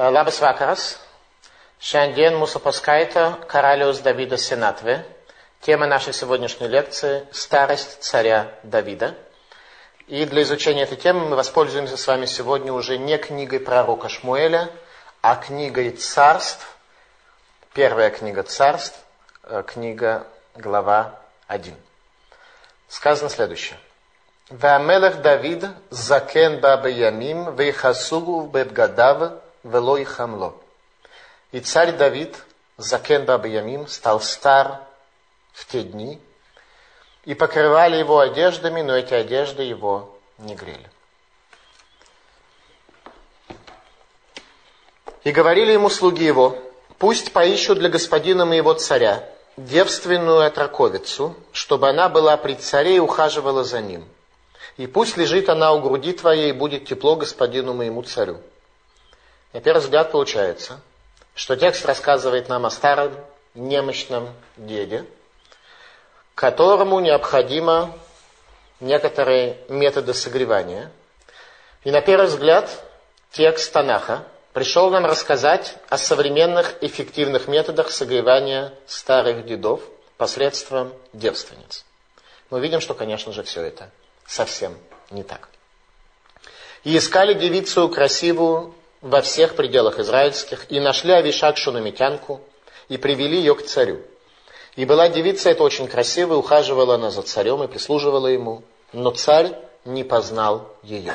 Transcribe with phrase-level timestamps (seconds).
[0.00, 0.82] Э, labas vakaras.
[1.84, 5.02] Šiandien mūsų paskaita karaliaus Davido senatvė.
[5.60, 9.14] Тема нашей сегодняшней лекции– «Старость царя Давида».
[10.06, 14.70] И для изучения этой темы мы воспользуемся с вами сегодня уже не книгой пророка Шмуэля,
[15.20, 16.66] а книгой царств.
[17.74, 18.98] Первая книга царств,
[19.42, 21.76] э, книга глава 1.
[22.88, 23.78] Сказано следующее.
[24.48, 30.54] «Вамелех Давид закен бабе ямим вейхасугу бебгадава велой хамло.
[31.52, 32.36] И царь Давид,
[32.76, 34.80] закен Бабиямим, стал стар
[35.52, 36.20] в те дни,
[37.24, 40.88] и покрывали его одеждами, но эти одежды его не грели.
[45.22, 46.56] И говорили ему слуги его,
[46.98, 53.64] пусть поищут для господина моего царя девственную отраковицу, чтобы она была при царе и ухаживала
[53.64, 54.08] за ним.
[54.78, 58.38] И пусть лежит она у груди твоей, и будет тепло господину моему царю.
[59.52, 60.80] На первый взгляд получается,
[61.34, 63.14] что текст рассказывает нам о старом
[63.54, 65.04] немощном деде,
[66.34, 67.92] которому необходимо
[68.78, 70.92] некоторые методы согревания.
[71.82, 72.70] И на первый взгляд
[73.32, 79.80] текст Танаха пришел нам рассказать о современных эффективных методах согревания старых дедов
[80.16, 81.84] посредством девственниц.
[82.50, 83.90] Мы видим, что, конечно же, все это
[84.26, 84.76] совсем
[85.10, 85.48] не так.
[86.84, 92.40] И искали девицу красивую во всех пределах израильских, и нашли Авишак Шунамитянку,
[92.88, 94.02] и привели ее к царю.
[94.76, 99.54] И была девица эта очень красивая, ухаживала она за царем и прислуживала ему, но царь
[99.84, 101.14] не познал ее.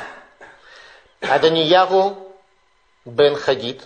[1.20, 2.16] А Даниягу
[3.04, 3.82] бен Хагид,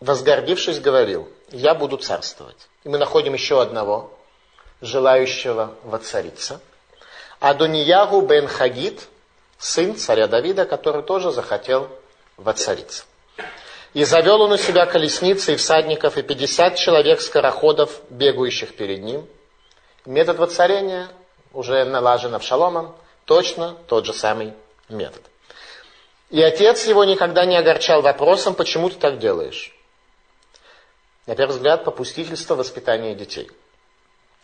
[0.00, 2.68] возгордившись, говорил, я буду царствовать.
[2.84, 4.10] И мы находим еще одного,
[4.80, 6.60] желающего воцариться–
[7.40, 9.08] Адониягу бен Хагит,
[9.58, 11.88] сын царя Давида, который тоже захотел
[12.36, 13.04] воцариться.
[13.94, 19.26] И завел он у себя колесницы и всадников, и пятьдесят человек скороходов, бегающих перед ним.
[20.04, 21.08] Метод воцарения
[21.52, 24.52] уже налажен Авшаломом, точно тот же самый
[24.88, 25.22] метод.
[26.30, 29.74] И отец его никогда не огорчал вопросом, почему ты так делаешь.
[31.26, 33.50] На первый взгляд, попустительство воспитания детей.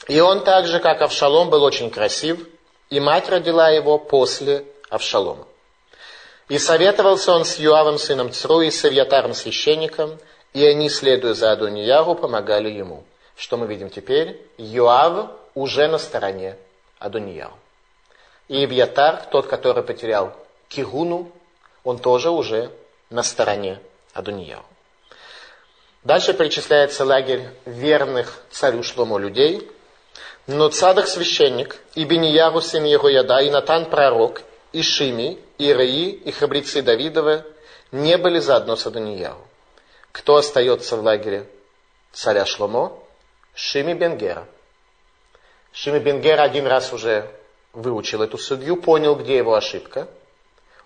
[0.08, 2.46] И он так же, как Авшалом, был очень красив,
[2.90, 5.46] и мать родила его после Авшалома.
[6.48, 10.18] И советовался он с Юавом, сыном Цру, и с Авьятаром, священником,
[10.52, 13.04] и они, следуя за Адониягу, помогали ему.
[13.36, 14.40] Что мы видим теперь?
[14.58, 16.56] Юав уже на стороне
[16.98, 17.56] Адониягу.
[18.48, 20.34] И Ивьятар, тот, который потерял
[20.68, 21.32] Кигуну,
[21.82, 22.70] он тоже уже
[23.10, 23.80] на стороне
[24.12, 24.64] Адониягу.
[26.02, 29.70] Дальше перечисляется лагерь верных царю Шлому людей,
[30.46, 36.30] но Цадах священник, и Бенияру сын Егояда, и Натан пророк, и Шими, и Раи, и
[36.30, 37.44] храбрецы Давидовы
[37.92, 39.46] не были заодно с Адонияру.
[40.12, 41.46] Кто остается в лагере
[42.12, 42.98] царя Шломо?
[43.54, 44.46] Шими Бенгера.
[45.72, 47.30] Шими Бенгера один раз уже
[47.72, 50.08] выучил эту судью, понял, где его ошибка.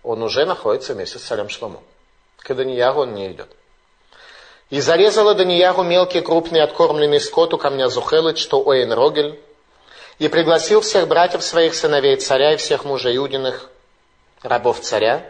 [0.02, 1.82] Он уже находится вместе с царем Шломо.
[2.38, 3.48] К Данияру он не идет.
[4.70, 9.40] И зарезала Данияру мелкий, крупный, откормленный скот у камня Зухелыч, что Оэн Рогель,
[10.18, 13.70] и пригласил всех братьев своих сыновей царя и всех мужей Юдиных,
[14.42, 15.24] рабов царя,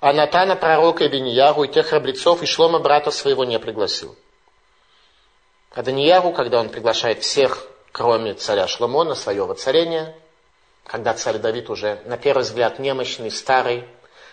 [0.00, 4.16] а Натана, пророка и Бениягу, и тех храбрецов, и Шлома, брата своего, не пригласил.
[5.70, 10.14] А Даниягу, когда он приглашает всех, кроме царя Шломо, на свое воцарение,
[10.84, 13.84] когда царь Давид уже, на первый взгляд, немощный, старый,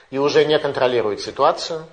[0.09, 1.85] и уже не контролирует ситуацию,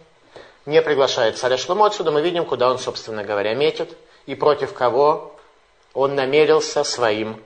[0.65, 5.37] не приглашает царя Шломо, отсюда мы видим, куда он, собственно говоря, метит, и против кого
[5.93, 7.43] он намерился своим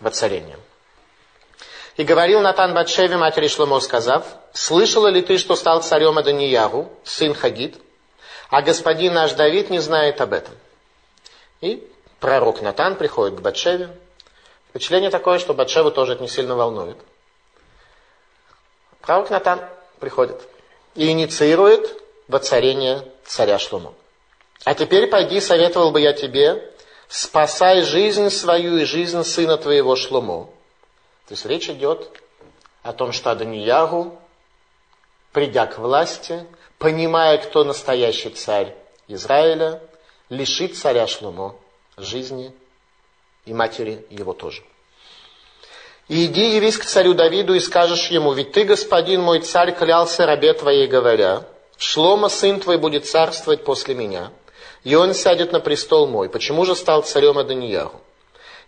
[0.00, 0.60] воцарением.
[2.00, 4.24] И говорил Натан Батшеве, матери Шломо, сказав,
[4.54, 7.76] «Слышала ли ты, что стал царем Аданиягу, сын Хагид,
[8.48, 10.54] а господин наш Давид не знает об этом?»
[11.60, 11.86] И
[12.18, 13.90] пророк Натан приходит к Батшеве.
[14.70, 16.96] Впечатление такое, что Батшеву тоже это не сильно волнует.
[19.02, 19.60] Пророк Натан
[19.98, 20.40] приходит
[20.94, 23.92] и инициирует воцарение царя Шломо.
[24.64, 26.66] А теперь пойди, советовал бы я тебе,
[27.08, 30.48] спасай жизнь свою и жизнь сына твоего Шломо.
[31.30, 32.10] То есть речь идет
[32.82, 34.18] о том, что Аданиягу,
[35.30, 36.44] придя к власти,
[36.76, 38.74] понимая, кто настоящий царь
[39.06, 39.80] Израиля,
[40.28, 41.54] лишит царя Шломо
[41.96, 42.52] жизни
[43.44, 44.64] и матери его тоже.
[46.08, 50.26] И иди явись к царю Давиду и скажешь ему, ведь ты, господин мой царь, клялся
[50.26, 51.46] рабе твоей, говоря,
[51.78, 54.32] Шлома, сын твой, будет царствовать после меня
[54.84, 56.28] и он сядет на престол мой.
[56.28, 58.00] Почему же стал царем Аданияху?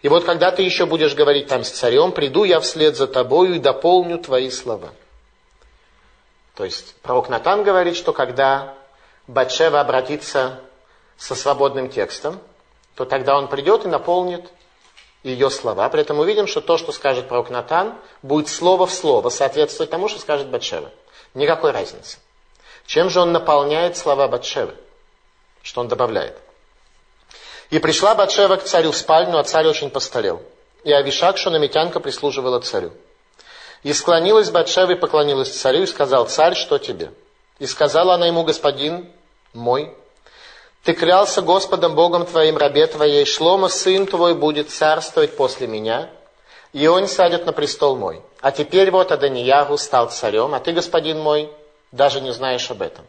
[0.03, 3.55] И вот когда ты еще будешь говорить там с царем, приду я вслед за тобою
[3.55, 4.91] и дополню твои слова.
[6.57, 8.75] То есть пророк Натан говорит, что когда
[9.29, 10.61] Батшева обратится
[11.17, 12.41] со свободным текстом,
[12.97, 14.51] то тогда он придет и наполнит
[15.23, 15.89] ее слова.
[15.89, 19.91] При этом мы видим, что то, что скажет пророк Натан, будет слово в слово соответствовать
[19.91, 20.91] тому, что скажет Батшева.
[21.35, 22.19] Никакой разницы.
[22.87, 24.75] Чем же он наполняет слова Батшевы?
[25.63, 26.37] Что он добавляет?
[27.73, 30.43] И пришла Батшева к царю в спальню, а царь очень постарел.
[30.85, 32.93] И Авишак, шунамитянка, прислуживала царю.
[33.83, 37.13] И склонилась Батшева и поклонилась царю, и сказал, царь, что тебе?
[37.59, 39.11] И сказала она ему, господин
[39.55, 39.97] мой,
[40.85, 46.11] ты клялся Господом Богом твоим, рабе твоей, Шлома, сын твой, будет царствовать после меня,
[46.75, 48.21] и он сядет на престол мой.
[48.43, 51.51] А теперь вот Аданиягу стал царем, а ты, господин мой,
[51.91, 53.07] даже не знаешь об этом.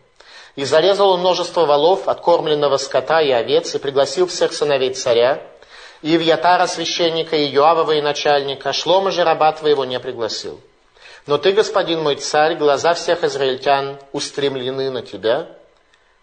[0.56, 5.42] И зарезал он множество волов, откормленного скота и овец, и пригласил всех сыновей царя,
[6.02, 10.60] и Вьятара священника, и Юавова и начальника, Шлома же раба твоего не пригласил.
[11.26, 15.48] Но ты, господин мой царь, глаза всех израильтян устремлены на тебя,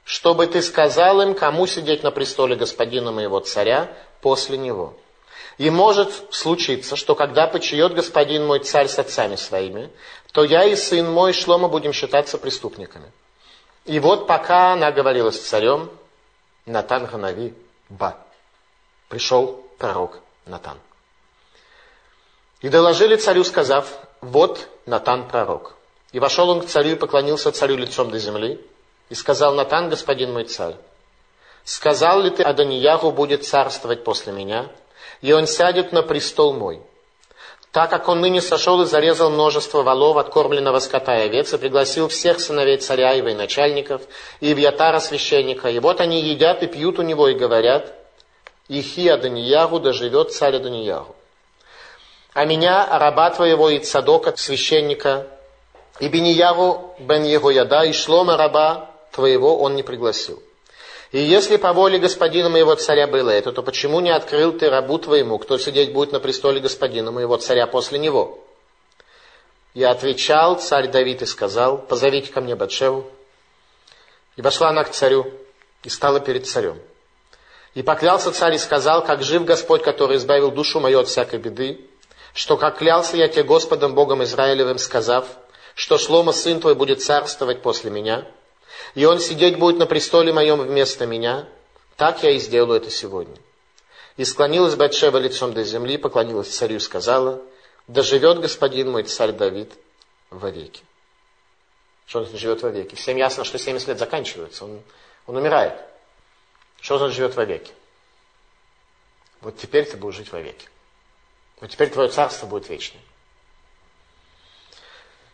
[0.04, 3.88] чтобы ты сказал им, кому сидеть на престоле господина моего царя
[4.20, 4.94] после него.
[5.56, 9.90] И может случиться, что когда почиет господин мой царь с отцами своими,
[10.32, 13.10] то я и сын мой Шлома будем считаться преступниками.
[13.84, 15.90] И вот пока она говорила с царем,
[16.66, 17.54] Натан Ханави,
[17.88, 18.16] ба,
[19.08, 20.78] пришел пророк Натан.
[22.60, 23.86] И доложили царю, сказав,
[24.20, 25.74] вот Натан пророк.
[26.12, 28.60] И вошел он к царю и поклонился царю лицом до земли,
[29.08, 30.76] и сказал Натан, господин мой царь,
[31.64, 34.70] сказал ли ты, Адонияху будет царствовать после меня,
[35.20, 36.82] и он сядет на престол мой.
[37.72, 42.08] Так как он ныне сошел и зарезал множество волов, откормленного скота и овец, и пригласил
[42.08, 44.02] всех сыновей царя и военачальников,
[44.40, 47.94] и Вьятара священника, и вот они едят и пьют у него, и говорят,
[48.68, 51.14] Ихи Адониягу, да живет царь Адониягу.
[52.32, 55.28] А меня, раба твоего и Цадока, священника,
[56.00, 60.42] и Бенияру бен Егояда, и Шлома раба твоего он не пригласил.
[61.12, 64.98] И если по воле господина моего царя было это, то почему не открыл ты рабу
[64.98, 68.38] твоему, кто сидеть будет на престоле господина моего царя после него?
[69.74, 73.10] Я отвечал, царь Давид и сказал, позовите ко мне Батшеву.
[74.36, 75.32] И вошла она к царю
[75.82, 76.78] и стала перед царем.
[77.74, 81.80] И поклялся царь и сказал, как жив Господь, который избавил душу мою от всякой беды,
[82.34, 85.26] что как клялся я тебе Господом Богом Израилевым, сказав,
[85.74, 88.28] что Шлома, сын твой, будет царствовать после меня–
[88.94, 91.48] и он сидеть будет на престоле моем вместо меня,
[91.96, 93.36] так я и сделаю это сегодня.
[94.16, 97.42] И склонилась Батшева лицом до земли, поклонилась царю и сказала,
[97.86, 99.72] да живет господин мой царь Давид
[100.30, 100.82] вовеки.
[102.06, 102.94] Что он живет вовеки?
[102.94, 104.82] Всем ясно, что 70 лет заканчивается, он,
[105.26, 105.74] он умирает.
[106.80, 107.72] Что он живет вовеки?
[109.40, 110.68] Вот теперь ты будешь жить вовеки.
[111.60, 113.00] Вот теперь твое царство будет вечным.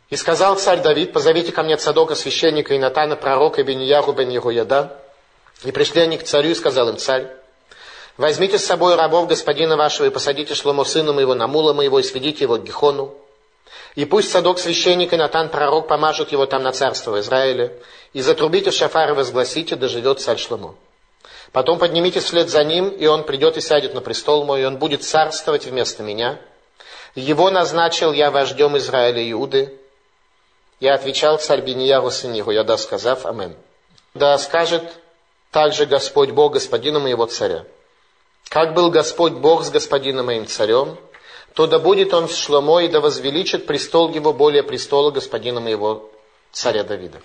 [0.09, 4.29] И сказал царь Давид, позовите ко мне Цадока, священника и Натана, пророка, и Бенияху бен
[4.29, 5.01] Егуяда.
[5.65, 7.29] И пришли они к царю, и сказал им царь,
[8.17, 12.03] возьмите с собой рабов господина вашего, и посадите Шломо сына моего на мула моего, и
[12.03, 13.15] сведите его к Гихону.
[13.97, 17.73] И пусть Садок священник и Натан пророк помажут его там на царство в Израиле,
[18.13, 20.77] и затрубите в шафар и возгласите, да живет царь Шломо.
[21.53, 24.77] Потом поднимитесь вслед за ним, и он придет и сядет на престол мой, и он
[24.77, 26.39] будет царствовать вместо меня.
[27.15, 29.73] Его назначил я вождем Израиля Иуды,
[30.81, 33.57] я отвечал царь Бенияху сын Егояда, сказав Амен.
[34.15, 34.83] Да скажет
[35.51, 37.65] также Господь Бог господину моего царя.
[38.49, 40.99] Как был Господь Бог с господином моим царем,
[41.55, 46.11] то да будет он с Шломо и да возвеличит престол его более престола господина моего
[46.53, 47.21] царя Давида.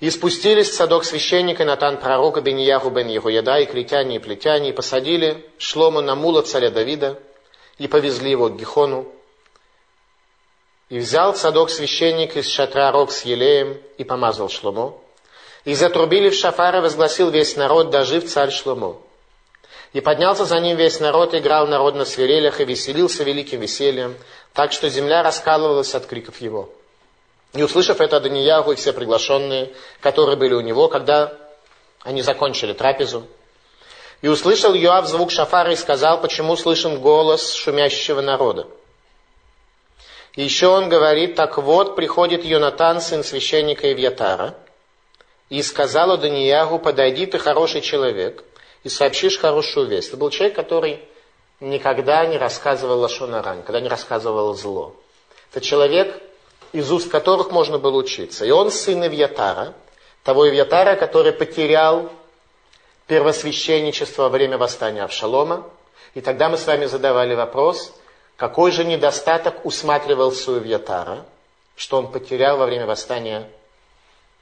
[0.00, 5.44] И спустились садок священника Натан пророка Бенияху бен Егояда и критяне и плетяне, и посадили
[5.58, 7.18] Шлому на мула царя Давида,
[7.78, 9.12] и повезли его к Гихону,
[10.88, 14.96] и взял садок священник из шатра рог с елеем и помазал Шломо.
[15.64, 18.96] И затрубили в шафар и возгласил весь народ, да жив царь Шломо.
[19.92, 24.16] И поднялся за ним весь народ, играл народ на свирелях и веселился великим весельем,
[24.52, 26.70] так что земля раскалывалась от криков его.
[27.54, 31.32] И услышав это Даниягу и все приглашенные, которые были у него, когда
[32.02, 33.26] они закончили трапезу,
[34.20, 38.66] и услышал Йоав звук шафара и сказал, почему слышен голос шумящего народа.
[40.38, 44.54] Еще он говорит, так вот, приходит Йонатан, сын священника Ивьятара,
[45.48, 48.44] и сказал Даниягу, подойди, ты хороший человек,
[48.84, 50.10] и сообщишь хорошую весть.
[50.10, 51.00] Это был человек, который
[51.58, 54.94] никогда не рассказывал Лашонара, никогда не рассказывал зло.
[55.50, 56.22] Это человек,
[56.70, 58.44] из уст которых можно было учиться.
[58.44, 59.74] И он сын Ивьятара,
[60.22, 62.12] того Ивьятара, который потерял
[63.08, 65.68] первосвященничество во время восстания Авшалома.
[66.14, 67.92] И тогда мы с вами задавали вопрос,
[68.38, 71.26] какой же недостаток усматривался у Вьятара,
[71.74, 73.50] что он потерял во время восстания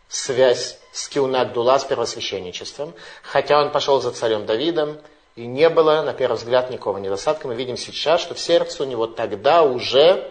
[0.07, 4.99] связь с Киунагдула, с первосвященничеством, хотя он пошел за царем Давидом,
[5.35, 7.49] и не было, на первый взгляд, никакого недостатка.
[7.49, 10.31] Мы видим сейчас, что в сердце у него тогда уже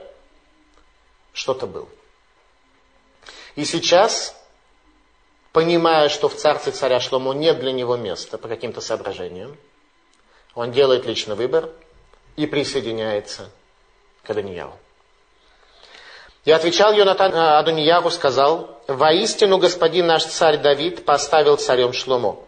[1.34, 1.90] что-то было.
[3.56, 4.40] И сейчас,
[5.54, 9.58] понимая, что в царстве царя Шломо нет для него места по каким-то соображениям,
[10.54, 11.72] он делает личный выбор
[12.36, 13.50] и присоединяется
[14.24, 14.74] к Адонияру.
[16.46, 22.40] И отвечал Йонатан э, Адонияру, сказал, «Воистину господин наш царь Давид поставил царем Шломо».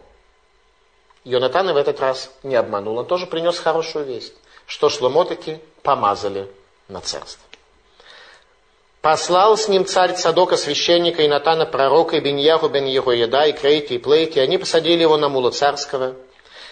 [1.24, 4.34] Йонатан в этот раз не обманул, он тоже принес хорошую весть,
[4.66, 6.48] что Шломо таки помазали
[6.86, 7.42] на царство.
[9.00, 13.94] Послал с ним царь Цадока, священника, и Натана, пророка, и Беньяху, бен Егоеда, и Крейти,
[13.94, 14.40] и Плейти.
[14.40, 16.16] Они посадили его на мула царского.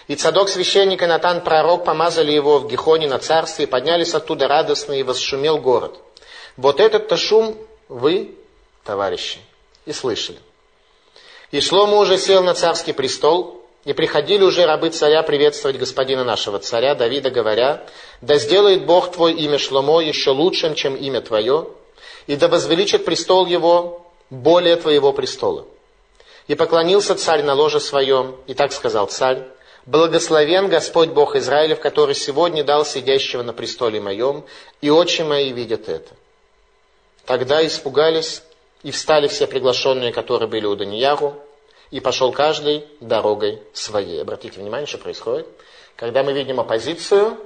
[0.07, 4.47] И Цадок, священник, и Натан, пророк, помазали его в Гихоне на царстве, и поднялись оттуда
[4.47, 5.99] радостно, и восшумел город.
[6.55, 7.57] Вот этот-то шум
[7.89, 8.35] вы,
[8.85, 9.39] товарищи,
[9.85, 10.39] и слышали.
[11.51, 16.59] И Шлома уже сел на царский престол, и приходили уже рабы царя приветствовать господина нашего
[16.59, 17.85] царя, Давида, говоря,
[18.21, 21.67] «Да сделает Бог твой имя Шломо еще лучшим, чем имя твое,
[22.27, 25.65] и да возвеличит престол его более твоего престола.
[26.47, 29.47] И поклонился царь на ложе своем, и так сказал царь,
[29.87, 34.43] Благословен Господь Бог Израилев, который сегодня дал сидящего на престоле моем,
[34.81, 36.13] и очи мои видят это.
[37.25, 38.43] Тогда испугались
[38.83, 41.35] и встали все приглашенные, которые были у Данияру,
[41.89, 44.21] и пошел каждый дорогой своей.
[44.21, 45.47] Обратите внимание, что происходит.
[45.95, 47.37] Когда мы видим оппозицию,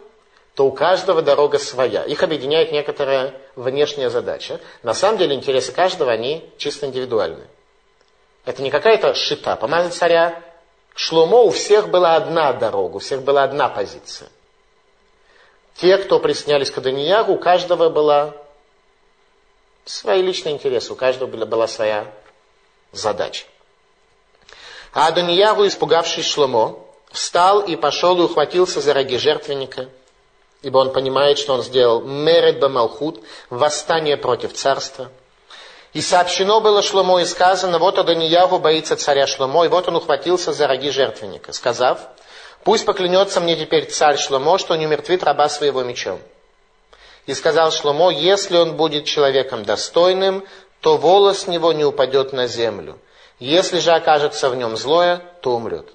[0.55, 2.03] то у каждого дорога своя.
[2.05, 4.59] Их объединяет некоторая внешняя задача.
[4.81, 7.45] На самом деле интересы каждого, они чисто индивидуальны.
[8.45, 9.55] Это не какая-то шита.
[9.55, 10.41] Помазать царя
[10.93, 14.29] Шломо у всех была одна дорога, у всех была одна позиция.
[15.75, 18.33] Те, кто приснялись к Аданиягу, у каждого была
[19.85, 22.13] свои личные интересы, у каждого была своя
[22.91, 23.45] задача.
[24.93, 26.77] А Аданиягу, испугавшись Шломо,
[27.11, 29.89] встал и пошел и ухватился за роги жертвенника–
[30.61, 35.09] ибо он понимает, что он сделал мерет бамалхут, восстание против царства.
[35.93, 40.53] И сообщено было Шломо и сказано, вот Адониягу боится царя Шломо, и вот он ухватился
[40.53, 41.99] за роги жертвенника, сказав,
[42.63, 46.19] пусть поклянется мне теперь царь Шломо, что не умертвит раба своего мечом.
[47.25, 50.45] И сказал Шломо, если он будет человеком достойным,
[50.79, 52.97] то волос него не упадет на землю.
[53.39, 55.87] Если же окажется в нем злое, то умрет.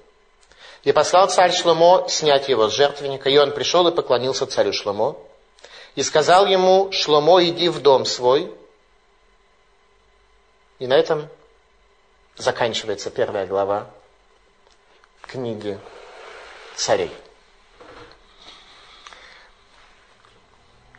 [0.83, 5.17] И послал царь Шломо снять его с жертвенника, и он пришел и поклонился царю Шломо.
[5.95, 8.53] И сказал ему, Шломо, иди в дом свой.
[10.79, 11.27] И на этом
[12.35, 13.87] заканчивается первая глава
[15.21, 15.79] книги
[16.75, 17.11] царей.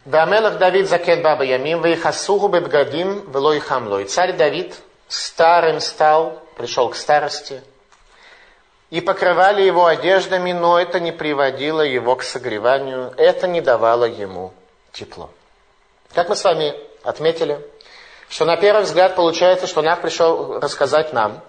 [0.05, 4.07] Вамелах Давид закен баба ямим, вейхасуху бебгадим, велой хамлой.
[4.07, 4.75] Царь Давид
[5.09, 7.63] старым стал, пришел к старости–
[8.91, 14.53] и покрывали его одеждами, но это не приводило его к согреванию, это не давало ему
[14.93, 15.31] тепло.
[16.15, 17.61] Как мы с вами отметили,
[18.29, 21.41] что на первый взгляд получается, что Нах пришел рассказать нам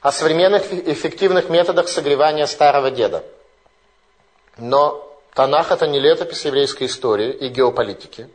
[0.00, 3.24] о современных эффективных методах согревания старого деда.
[4.56, 5.02] Но
[5.34, 8.30] Танах это не летопись еврейской истории и геополитики.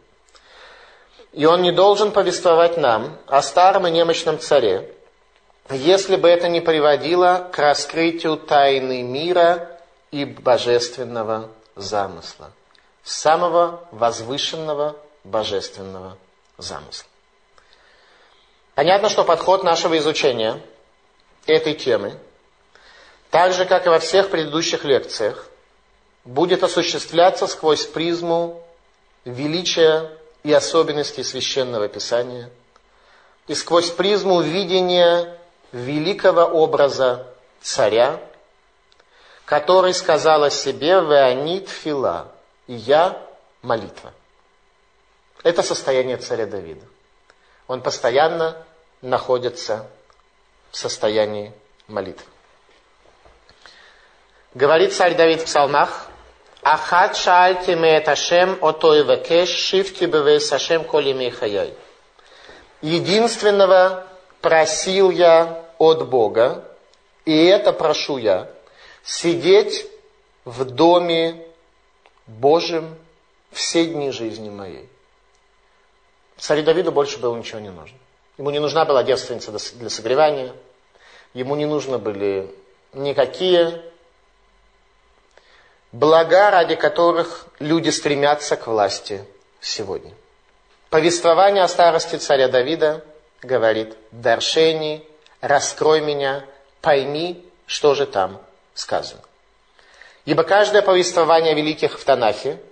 [1.31, 4.93] И он не должен повествовать нам о старом и немощном царе,
[5.69, 9.79] если бы это не приводило к раскрытию тайны мира
[10.11, 12.51] и божественного замысла,
[13.03, 16.17] самого возвышенного божественного
[16.57, 17.10] замысла.
[18.75, 20.61] Понятно, что подход нашего изучения
[21.45, 22.17] этой темы,
[23.29, 25.47] так же, как и во всех предыдущих лекциях,
[26.23, 28.63] будет осуществляться сквозь призму
[29.25, 30.11] величия
[30.43, 32.49] и особенностей священного писания
[33.47, 35.37] и сквозь призму видения
[35.71, 37.27] великого образа
[37.61, 38.19] царя,
[39.45, 42.31] который сказал о себе «Веонит фила»
[42.67, 43.21] и «Я
[43.61, 44.13] молитва».
[45.43, 46.85] Это состояние царя Давида.
[47.71, 48.57] Он постоянно
[49.01, 49.87] находится
[50.71, 51.53] в состоянии
[51.87, 52.25] молитвы.
[54.53, 56.07] Говорит царь Давид в псалмах,
[56.63, 61.73] «Ахат шаальти меет Ашем, отой векеш, шифти бевейс Ашем, коли мейхаяй».
[62.81, 64.05] Единственного
[64.41, 66.65] просил я от Бога,
[67.23, 68.51] и это прошу я,
[69.01, 69.89] сидеть
[70.43, 71.47] в доме
[72.27, 72.97] Божьем
[73.53, 74.89] все дни жизни моей.
[76.41, 77.95] Царю Давиду больше было ничего не нужно.
[78.39, 80.53] Ему не нужна была девственница для согревания,
[81.35, 82.51] ему не нужны были
[82.93, 83.79] никакие
[85.91, 89.23] блага, ради которых люди стремятся к власти
[89.59, 90.15] сегодня.
[90.89, 93.05] Повествование о старости царя Давида
[93.43, 95.07] говорит Даршени
[95.41, 96.43] раскрой меня,
[96.81, 98.41] пойми, что же там
[98.73, 99.21] сказано.
[100.25, 102.59] Ибо каждое повествование великих в Танахе–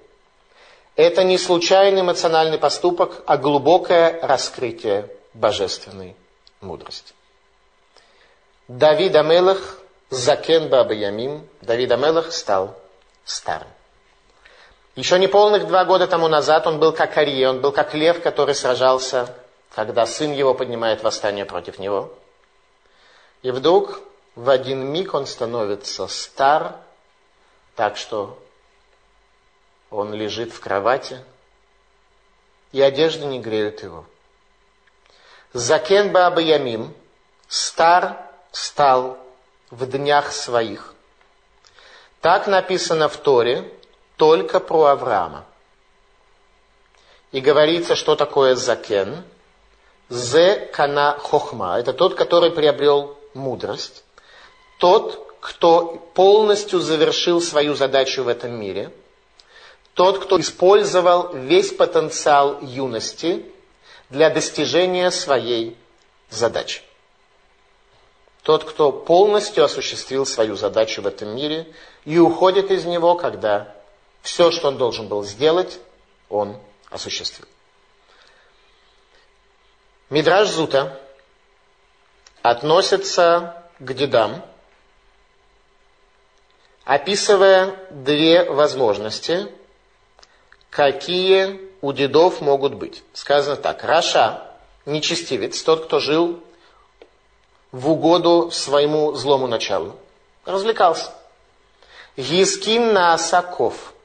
[0.99, 6.13] это не случайный эмоциональный поступок, а глубокое раскрытие божественной
[6.59, 7.13] мудрости.
[8.67, 9.77] Давид Амелах,
[10.09, 12.75] Закен Баба Ямим, Давид Амелах стал
[13.23, 13.69] старым.
[14.97, 18.21] Еще не полных два года тому назад он был как Ария, он был как лев,
[18.21, 19.33] который сражался,
[19.73, 22.13] когда сын его поднимает восстание против него.
[23.41, 24.01] И вдруг
[24.35, 26.75] в один миг он становится стар,
[27.77, 28.37] так что
[29.89, 31.19] он лежит в кровати,
[32.71, 34.05] и одежда не греет его.
[35.53, 36.93] Закен Баба Ямим,
[37.47, 38.17] стар
[38.51, 39.17] стал
[39.71, 40.93] в днях своих.
[42.21, 43.71] Так написано в Торе,
[44.17, 45.45] только про Авраама.
[47.31, 49.23] И говорится, что такое закен.
[50.09, 51.79] Зе кана хохма.
[51.79, 54.03] Это тот, который приобрел мудрость.
[54.79, 58.91] Тот, кто полностью завершил свою задачу в этом мире.
[59.99, 63.45] Тот, кто использовал весь потенциал юности
[64.09, 65.77] для достижения своей
[66.29, 66.83] задачи.
[68.43, 71.67] Тот, кто полностью осуществил свою задачу в этом мире
[72.05, 73.75] и уходит из него, когда
[74.21, 75.81] все, что он должен был сделать,
[76.29, 76.55] он
[76.89, 77.45] осуществил.
[80.09, 80.97] Мидраж Зута
[82.41, 84.45] относится к дедам,
[86.85, 89.58] описывая две возможности,
[90.69, 93.03] какие у дедов могут быть.
[93.13, 93.83] Сказано так.
[93.83, 94.43] Раша,
[94.85, 96.39] нечестивец, тот, кто жил
[97.71, 99.95] в угоду своему злому началу,
[100.45, 101.11] развлекался.
[102.15, 103.93] Ескин на осаков–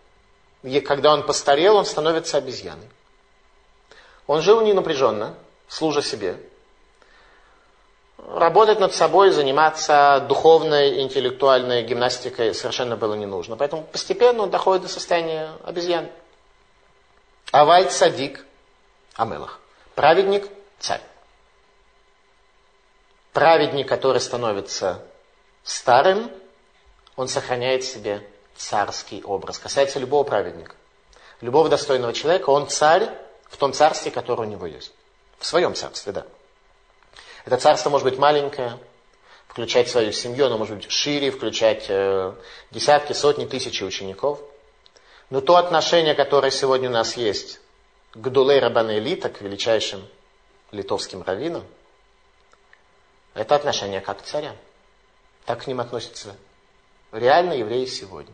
[0.65, 2.89] и когда он постарел, он становится обезьяной.
[4.27, 5.35] Он жил не напряженно,
[5.69, 6.39] служа себе.
[8.17, 13.57] Работать над собой, заниматься духовной, интеллектуальной гимнастикой совершенно было не нужно.
[13.57, 16.09] Поэтому постепенно он доходит до состояния обезьяны.
[17.55, 18.45] Авай садик
[19.15, 19.61] Амелах.
[19.95, 20.49] Праведник–
[20.81, 21.01] царь.
[23.33, 25.01] Праведник, который становится
[25.63, 26.33] старым,
[27.15, 29.61] он сохраняет себе царский образ.
[29.61, 30.75] Касается любого праведника.
[31.43, 33.09] Любого достойного человека, он царь
[33.49, 34.93] в том царстве, которое у него есть.
[35.39, 36.27] В своем царстве, да.
[37.45, 38.81] Это царство может быть маленькое,
[39.47, 42.35] включать свою семью, оно может быть шире, включать э,
[42.73, 44.41] десятки, сотни, тысячи учеников.
[45.35, 47.59] Но то отношение, которое сегодня у нас есть
[48.15, 50.07] к Дулей Рабана Элита, к величайшим
[50.71, 51.65] литовским раввинам,
[53.35, 54.55] это отношение как к царям.
[55.45, 56.37] Так к ним относятся
[57.11, 58.33] реально евреи сегодня.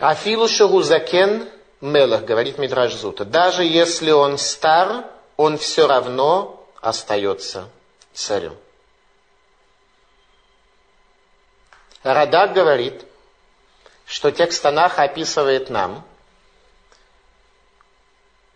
[0.00, 1.46] Афилу Шагузакен
[1.82, 5.04] Мелах, говорит Мидраш Зута, даже если он стар,
[5.36, 7.68] он все равно остается
[8.14, 8.56] царем.
[12.02, 13.04] Радак говорит,
[14.06, 16.04] что текст Танаха описывает нам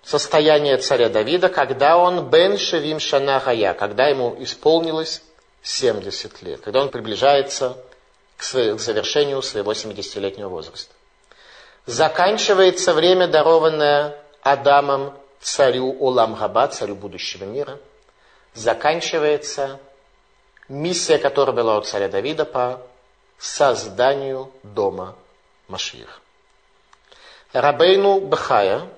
[0.03, 5.23] состояние царя Давида, когда он бен шевим шанахая, когда ему исполнилось
[5.63, 7.77] 70 лет, когда он приближается
[8.37, 10.93] к завершению своего 70-летнего возраста.
[11.87, 17.79] Заканчивается время, дарованное Адамом царю Оламгаба, царю будущего мира,
[18.55, 19.79] заканчивается
[20.69, 22.81] миссия, которая была у царя Давида по
[23.43, 25.17] созданию дома
[25.67, 26.21] Машиих.
[27.53, 28.89] Рабейну Бахая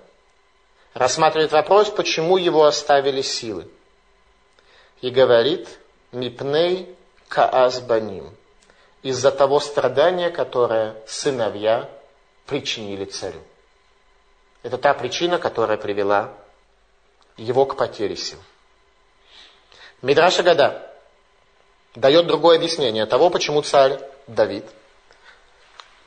[0.92, 3.66] рассматривает вопрос, почему его оставили силы.
[5.00, 5.66] И говорит,
[6.12, 6.94] мипней
[7.28, 8.36] каазбаним,
[9.02, 11.88] из-за того страдания, которое сыновья
[12.46, 13.40] причинили царю.
[14.62, 16.34] Это та причина, которая привела
[17.38, 18.38] его к потере сил.
[20.02, 20.94] Мидраша Гада
[21.94, 24.64] дает другое объяснение того, почему царь Давид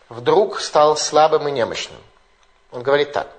[0.10, 2.02] вдруг стал слабым и немощным.
[2.72, 3.32] Он говорит так.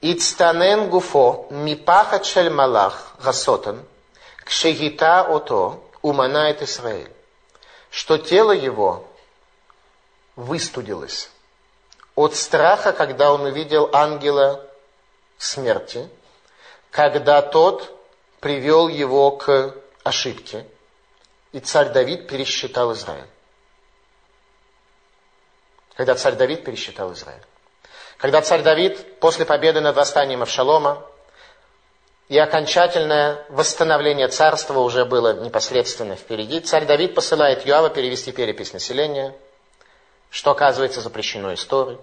[0.00, 3.84] Ицтанен гуфо мипахат шель малах гасотан
[4.44, 7.12] кшегита ото уманает Исраэль.
[7.90, 9.06] Что тело его
[10.36, 11.30] выстудилось
[12.14, 14.64] от страха, когда он увидел ангела
[15.38, 16.08] смерти,
[16.90, 17.92] когда тот
[18.40, 20.66] привел его к ошибке,
[21.52, 23.26] и царь Давид пересчитал Израиль.
[26.00, 27.42] Когда царь Давид пересчитал Израиль.
[28.16, 31.06] Когда царь Давид после победы над восстанием Авшалома
[32.30, 39.34] и окончательное восстановление царства уже было непосредственно впереди, царь Давид посылает Юава перевести перепись населения,
[40.30, 41.98] что оказывается запрещено историей.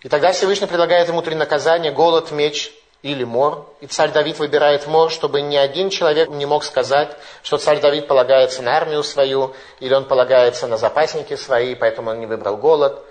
[0.00, 2.72] И тогда Всевышний предлагает ему три наказания– голод, меч
[3.04, 3.66] или мор.
[3.82, 8.08] И царь Давид выбирает мор, чтобы ни один человек не мог сказать, что царь Давид
[8.08, 13.04] полагается на армию свою, или он полагается на запасники свои, поэтому он не выбрал голод.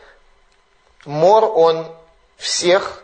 [1.05, 1.85] Мор, он
[2.37, 3.03] всех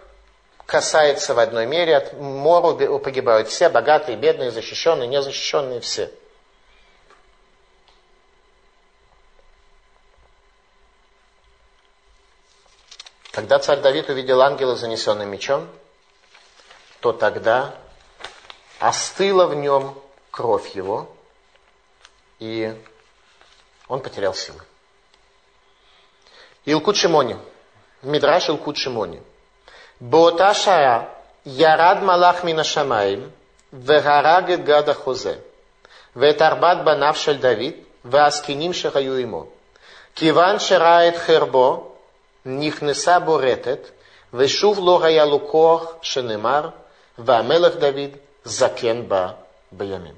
[0.65, 1.95] касается в одной мере.
[1.95, 6.10] От мору погибают все, богатые, бедные, защищенные, незащищенные, все.
[13.32, 15.69] Когда царь Давид увидел ангела, занесенным мечом,
[17.01, 17.75] то тогда
[18.79, 19.99] остыла в нем
[20.31, 21.11] кровь его,
[22.38, 22.75] и
[23.88, 24.61] он потерял силы.
[26.64, 27.37] Илкут Шимони,
[28.03, 29.21] Мидраш Илкут Шимони.
[30.01, 31.03] באותה שעה
[31.47, 33.31] ירד מלאך מן השמיים
[33.73, 35.35] והרג את גד החוזה
[36.17, 37.73] ואת ארבעת בניו של דוד
[38.05, 39.47] והזקנים שהיו עמו.
[40.14, 41.93] כיוון שראה את חרבו,
[42.47, 43.90] נכנסה בו רטט,
[44.35, 46.69] ושוב לא היה לו כוח שנאמר,
[47.20, 49.38] Вамелах Давид закенба
[49.72, 50.16] ба.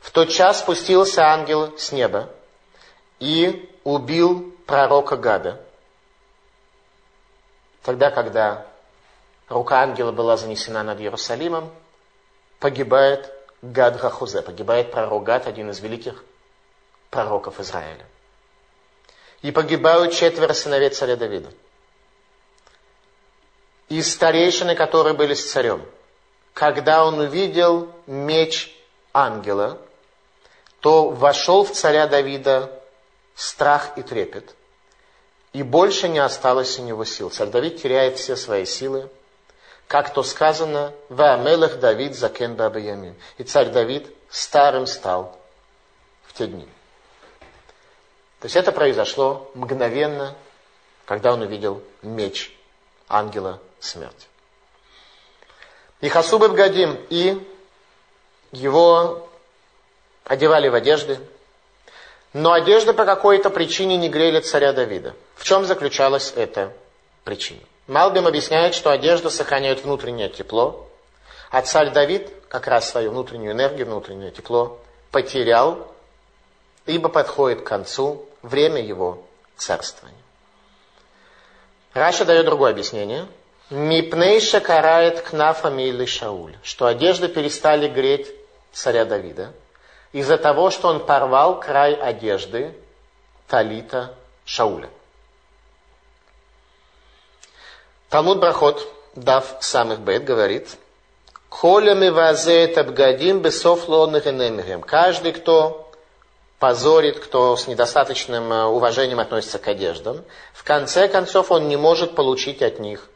[0.00, 2.28] В тот час спустился ангел с неба
[3.18, 5.58] и убил пророка Гада.
[7.82, 8.66] Тогда, когда
[9.48, 11.72] рука ангела была занесена над Иерусалимом,
[12.60, 16.22] погибает Гад Рахузе, погибает пророк Гад, один из великих
[17.08, 18.04] пророков Израиля.
[19.40, 21.50] И погибают четверо сыновей царя Давида.
[23.88, 25.82] И старейшины, которые были с царем–
[26.58, 28.76] когда он увидел меч
[29.12, 29.78] ангела,
[30.80, 32.82] то вошел в царя Давида
[33.36, 34.56] страх и трепет,
[35.52, 37.30] и больше не осталось у него сил.
[37.30, 39.08] Царь Давид теряет все свои силы,
[39.86, 43.14] как то сказано, «Ваамелах Давид закен бабаямин».
[43.36, 45.38] И царь Давид старым стал
[46.26, 46.66] в те дни.
[48.40, 50.34] То есть это произошло мгновенно,
[51.04, 52.52] когда он увидел меч
[53.06, 54.26] ангела смерти.
[56.00, 57.44] И Хасубы Бгадим, и
[58.52, 59.28] его
[60.24, 61.18] одевали в одежды,
[62.32, 65.14] но одежды по какой-то причине не грели царя Давида.
[65.34, 66.72] В чем заключалась эта
[67.24, 67.60] причина?
[67.88, 70.88] Малбим объясняет, что одежда сохраняет внутреннее тепло,
[71.50, 74.78] а царь Давид как раз свою внутреннюю энергию, внутреннее тепло
[75.10, 75.92] потерял,
[76.86, 79.24] ибо подходит к концу время его
[79.56, 80.18] царствования.
[81.94, 83.26] Раша дает другое объяснение–
[83.70, 88.32] Мипнейша карает кнафа мейли Шауль, что одежды перестали греть
[88.72, 89.52] царя Давида
[90.12, 92.74] из-за того, что он порвал край одежды
[93.46, 94.14] Талита
[94.46, 94.88] Шауля.
[98.08, 100.76] Талмуд Брахот, дав самых бет, говорит,
[101.50, 103.86] Коля ми вазеет абгадим бесов
[104.86, 105.90] Каждый, кто
[106.58, 112.14] позорит, кто с недостаточным э, уважением относится к одеждам, в конце концов он не может
[112.14, 113.08] получить от них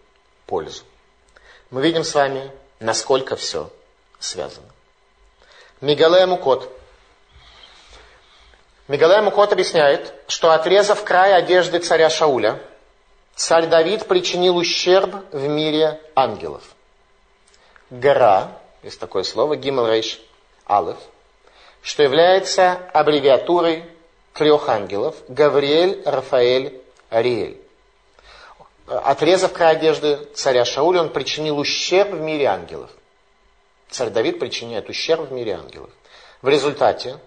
[0.53, 0.83] пользу.
[1.71, 3.71] Мы видим с вами, насколько все
[4.21, 4.69] связано.
[5.81, 6.71] Мигалея Мукот.
[8.87, 12.61] Мигалея Мукот объясняет, что отрезав край одежды царя Шауля,
[13.35, 16.63] царь Давид причинил ущерб в мире ангелов.
[17.89, 20.21] Гора, есть такое слово, Гимл Рейш
[20.69, 20.99] Алеф,
[21.81, 23.87] что является аббревиатурой
[24.35, 27.62] трех ангелов– Гавриэль, Рафаэль, Ариэль
[28.87, 32.91] отрезав край одежды царя Шауля, он причинил ущерб в мире ангелов.
[33.91, 35.91] Царь Давид причиняет ущерб в мире ангелов.
[36.41, 37.19] В результате,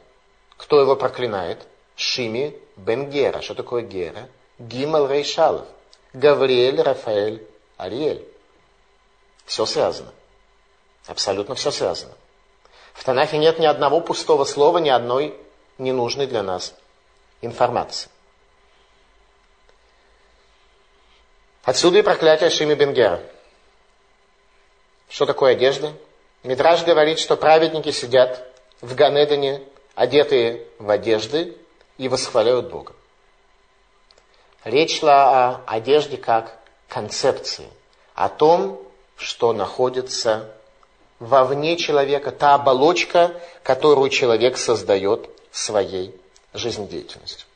[0.57, 1.65] кто его проклинает?
[1.95, 3.41] Шими бен Гера.
[3.41, 4.27] Что такое Гера?
[4.59, 5.67] Гимал Рейшалов.
[6.13, 7.45] Гавриэль, Рафаэль,
[7.77, 8.25] Ариэль.
[9.45, 10.11] Все связано.
[11.07, 12.13] Абсолютно все связано.
[12.93, 15.37] В Танахе нет ни одного пустого слова, ни одной
[15.77, 16.73] ненужной для нас
[17.41, 18.09] информации.
[21.65, 23.23] Отсюда и проклятие Шими Бенгера.
[25.09, 25.93] Что такое одежда?
[26.43, 28.47] Мидраж говорит, что праведники сидят
[28.81, 29.63] в Ганедане,
[29.95, 31.57] одетые в одежды,
[31.97, 32.93] и восхваляют Бога.
[34.63, 36.55] Речь шла о одежде как
[36.87, 37.67] концепции,
[38.13, 38.79] о том,
[39.15, 40.51] что находится
[41.19, 46.13] вовне человека, та оболочка, которую человек создает своей
[46.53, 47.47] жизнедеятельностью.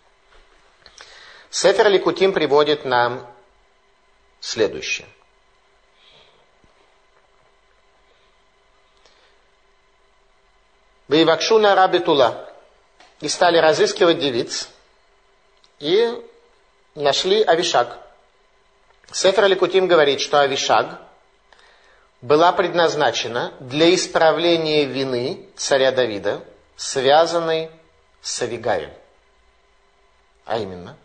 [1.51, 3.27] Сефер Ликутим приводит нам
[4.39, 5.07] следующее.
[11.07, 12.45] Вейвакшуна Рабитула.
[13.19, 14.69] И стали разыскивать девиц.
[15.79, 16.13] И
[16.95, 17.97] нашли Авишаг.
[19.11, 20.99] Сефер Аликутим говорит, что Авишаг
[22.21, 26.43] была предназначена для исправления вины царя Давида,
[26.75, 27.71] связанной
[28.21, 28.91] с Авигаем.
[30.45, 30.97] А именно,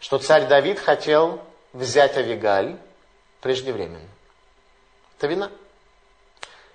[0.00, 1.42] что царь Давид хотел
[1.72, 2.76] взять Авигаль
[3.40, 4.08] преждевременно.
[5.18, 5.50] Это вина.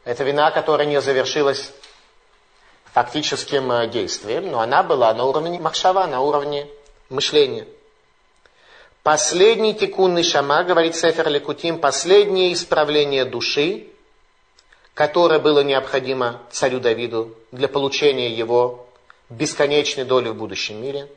[0.03, 1.73] Это вина, которая не завершилась
[2.93, 6.67] фактическим э, действием, но она была на уровне махшава, на уровне
[7.09, 7.67] мышления.
[9.03, 13.87] Последний тикунный шама, говорит Сефер Лекутим, последнее исправление души,
[14.93, 18.87] которое было необходимо царю Давиду для получения его
[19.29, 21.09] бесконечной доли в будущем мире,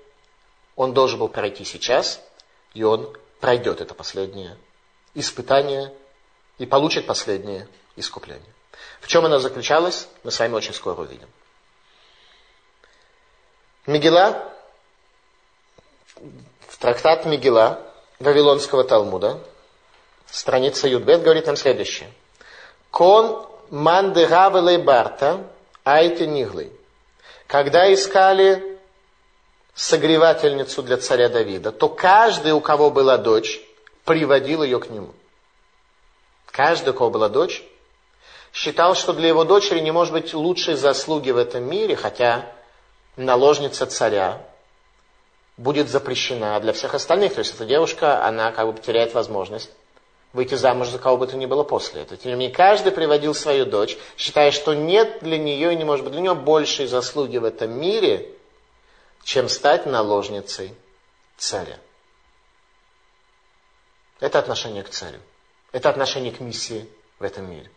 [0.77, 2.21] он должен был пройти сейчас,
[2.75, 4.57] и он пройдет это последнее
[5.15, 5.93] испытание
[6.59, 8.53] и получит последнее искупление.
[9.01, 11.29] В чем оно заключалось, мы с вами очень скоро увидим.
[13.87, 14.53] Мегила,
[16.69, 17.83] в трактат Мегила
[18.19, 19.43] Вавилонского Талмуда,
[20.27, 22.13] страница Юдбет, говорит нам следующее.
[22.91, 25.47] Кон мандыравелей барта
[25.85, 26.73] айте ниглы.
[27.47, 28.70] Когда искали
[29.81, 33.63] согревательницу для царя Давида, то каждый, у кого была дочь,
[34.05, 35.15] приводил ее к нему.
[36.51, 37.65] Каждый, у кого была дочь,
[38.53, 42.45] считал, что для его дочери не может быть лучшей заслуги в этом мире, хотя
[43.17, 44.43] наложница царя
[45.57, 47.33] будет запрещена для всех остальных.
[47.33, 49.71] То есть эта девушка, она как бы теряет возможность
[50.35, 52.19] выйти замуж за кого бы то ни было после этого.
[52.19, 56.05] Тем не менее, каждый приводил свою дочь, считая, что нет для нее и не может
[56.05, 58.31] быть для нее большей заслуги в этом мире,
[59.25, 60.75] чем стать наложницей
[61.37, 61.79] царя.
[64.19, 65.21] Это отношение к царю.
[65.73, 67.71] Это отношение к миссии в этом мире.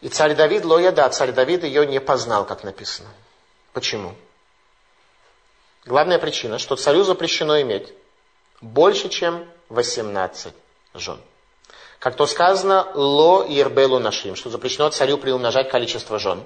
[0.00, 3.08] И царь Давид, Лоя, да, царь Давид ее не познал, как написано.
[3.72, 4.16] Почему?
[5.84, 7.92] Главная причина, что царю запрещено иметь
[8.60, 10.52] больше, чем 18
[10.94, 11.20] жен.
[11.98, 16.42] Как то сказано, ло ербелу нашим, что запрещено царю приумножать количество жен.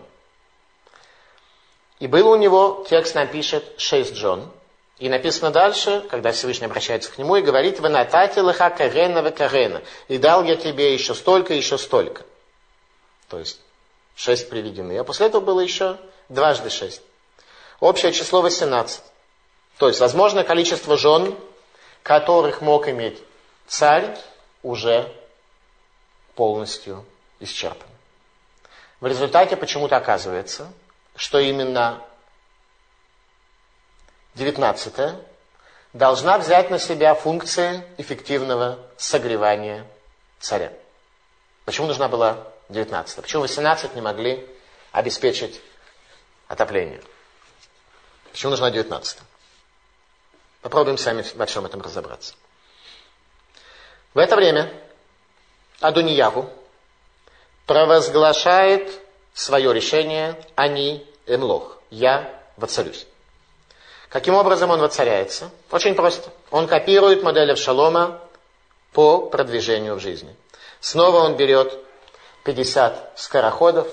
[1.99, 4.51] И было у него, текст нам пишет, шесть жен.
[4.99, 9.31] И написано дальше, когда Всевышний обращается к нему и говорит, «Вы натати лыха карена в
[9.31, 12.23] карена, и дал я тебе еще столько, еще столько».
[13.29, 13.61] То есть
[14.15, 14.97] шесть приведены.
[14.99, 17.03] А после этого было еще дважды шесть.
[17.81, 19.03] Общее число 18.
[19.79, 21.35] То есть возможное количество жен,
[22.03, 23.23] которых мог иметь
[23.67, 24.17] царь,
[24.63, 25.13] уже
[26.35, 27.05] полностью
[27.41, 27.89] исчерпан.
[29.01, 30.73] В результате почему-то оказывается,
[31.17, 32.03] что именно
[34.35, 35.17] 19
[35.93, 39.87] должна взять на себя функции эффективного согревания
[40.39, 40.73] царя.
[41.65, 43.23] Почему нужна была 19.
[43.23, 44.47] Почему 18 не могли
[44.93, 45.61] обеспечить
[46.49, 47.03] отопление?
[48.31, 49.19] Почему нужна 19?
[50.61, 52.35] Попробуем сами во всем этом разобраться.
[54.13, 54.73] В это время
[55.81, 56.51] Адуньягу
[57.67, 59.06] провозглашает
[59.37, 63.07] свое решение «Они эмлох»– «Я воцарюсь».
[64.09, 65.51] Каким образом он воцаряется?
[65.71, 66.31] Очень просто.
[66.51, 68.21] Он копирует модель Авшалома
[68.93, 70.35] по продвижению в жизни.
[70.81, 71.79] Снова он берет
[72.45, 73.87] 50 скороходов,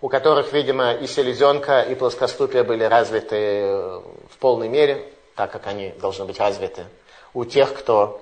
[0.00, 5.66] у которых, видимо, и селезенка, и плоскоступие были развиты э, в полной мере, так как
[5.66, 6.86] они должны быть развиты
[7.34, 8.20] у тех, кто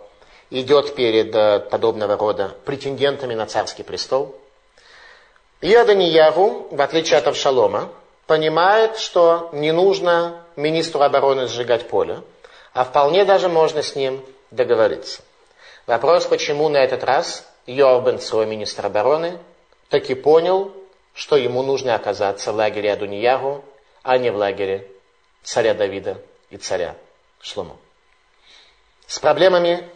[0.51, 4.37] идет перед э, подобного рода претендентами на царский престол.
[5.61, 7.91] И Аданиягу, в отличие от Авшалома,
[8.27, 12.23] понимает, что не нужно министру обороны сжигать поле,
[12.73, 15.23] а вполне даже можно с ним договориться.
[15.87, 19.39] Вопрос, почему на этот раз Йорбен, свой министр обороны,
[19.89, 20.73] таки понял,
[21.13, 23.65] что ему нужно оказаться в лагере Адуниягу,
[24.03, 24.87] а не в лагере
[25.43, 26.97] царя Давида и царя
[27.41, 27.77] Шлому.
[29.07, 29.89] С проблемами,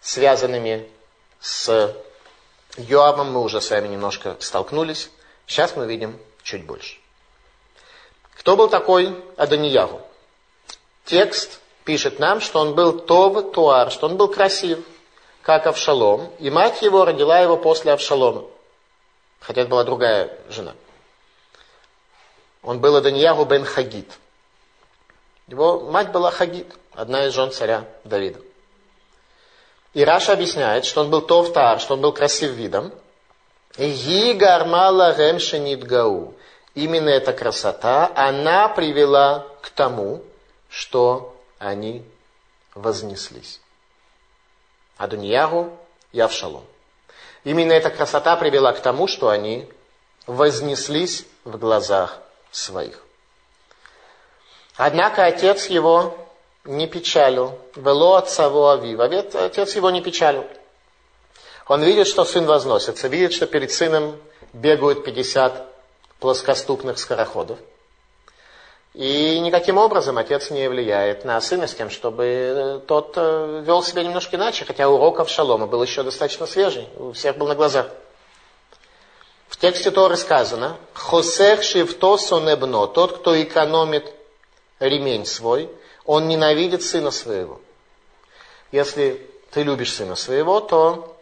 [0.00, 0.88] связанными
[1.40, 1.94] с
[2.76, 5.10] Йоавом, мы уже с вами немножко столкнулись.
[5.46, 6.98] Сейчас мы видим чуть больше.
[8.38, 10.00] Кто был такой Адониягу?
[11.04, 14.84] Текст пишет нам, что он был Тов Туар, что он был красив,
[15.42, 18.46] как Авшалом, и мать его родила его после Авшалома
[19.46, 20.74] хотя это была другая жена.
[22.62, 24.10] Он был Аданьягу бен Хагит.
[25.46, 28.40] Его мать была Хагит, одна из жен царя Давида.
[29.96, 32.92] И Раша объясняет, что он был Товтар, что он был красив видом.
[33.78, 36.34] И гармала ремшенит гау.
[36.74, 40.22] Именно эта красота, она привела к тому,
[40.68, 42.04] что они
[42.74, 43.58] вознеслись.
[44.98, 45.74] Адуньягу
[46.12, 46.64] и Авшалом.
[47.44, 49.66] Именно эта красота привела к тому, что они
[50.26, 52.18] вознеслись в глазах
[52.50, 53.02] своих.
[54.76, 56.18] Однако отец его
[56.66, 57.58] не печалил.
[57.74, 59.04] Вело отцову авива.
[59.04, 60.44] Отец его не печалил.
[61.68, 64.16] Он видит, что сын возносится, видит, что перед сыном
[64.52, 65.66] бегают 50
[66.20, 67.58] плоскоступных скороходов.
[68.94, 73.82] И никаким образом отец не влияет на сына с тем, чтобы э, тот э, вел
[73.82, 77.88] себя немножко иначе, хотя урок Авшалома был еще достаточно свежий, у всех был на глазах.
[79.48, 84.14] В тексте Торы сказано, «Хосех шивто сонебно», тот, кто экономит
[84.80, 85.68] ремень свой,
[86.06, 87.60] он ненавидит сына своего.
[88.72, 91.16] Если ты любишь сына своего, то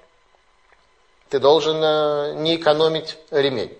[1.30, 3.76] ты должен э, не экономить ремень.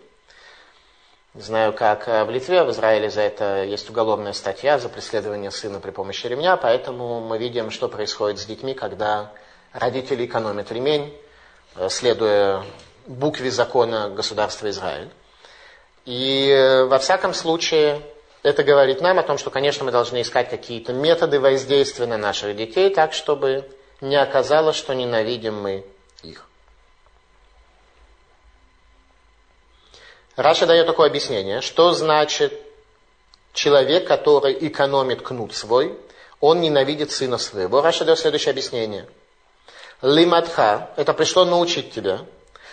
[1.34, 5.50] Не знаю, как э, в Литве, в Израиле за это есть уголовная статья за преследование
[5.50, 9.32] сына при помощи ремня, поэтому мы видим, что происходит с детьми, когда
[9.72, 11.14] родители экономят ремень,
[11.76, 12.64] э, следуя
[13.06, 15.10] букве закона государства Израиль.
[16.06, 18.02] И во всяком случае
[18.44, 22.54] это говорит нам о том, что, конечно, мы должны искать какие-то методы воздействия на наших
[22.54, 23.66] детей, так, чтобы
[24.02, 25.86] не оказалось, что ненавидим мы
[26.22, 26.46] их.
[30.36, 32.52] Раша дает такое объяснение, что значит
[33.54, 35.98] человек, который экономит кнут свой,
[36.38, 37.80] он ненавидит сына своего.
[37.80, 39.08] Раша дает следующее объяснение.
[40.02, 42.26] Лиматха, это пришло научить тебя,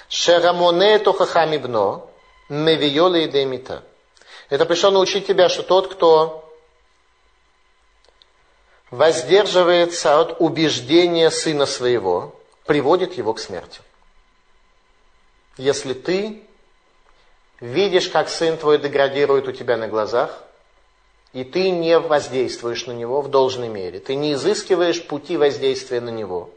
[0.09, 2.09] шерамоне тохахами бно,
[2.49, 3.83] мевиоле демита.
[4.51, 6.53] Это пришло научить тебя, что тот, кто
[8.89, 12.35] воздерживается от убеждения сына своего,
[12.65, 13.79] приводит его к смерти.
[15.55, 16.43] Если ты
[17.61, 20.43] видишь, как сын твой деградирует у тебя на глазах,
[21.31, 26.09] и ты не воздействуешь на него в должной мере, ты не изыскиваешь пути воздействия на
[26.09, 26.49] него,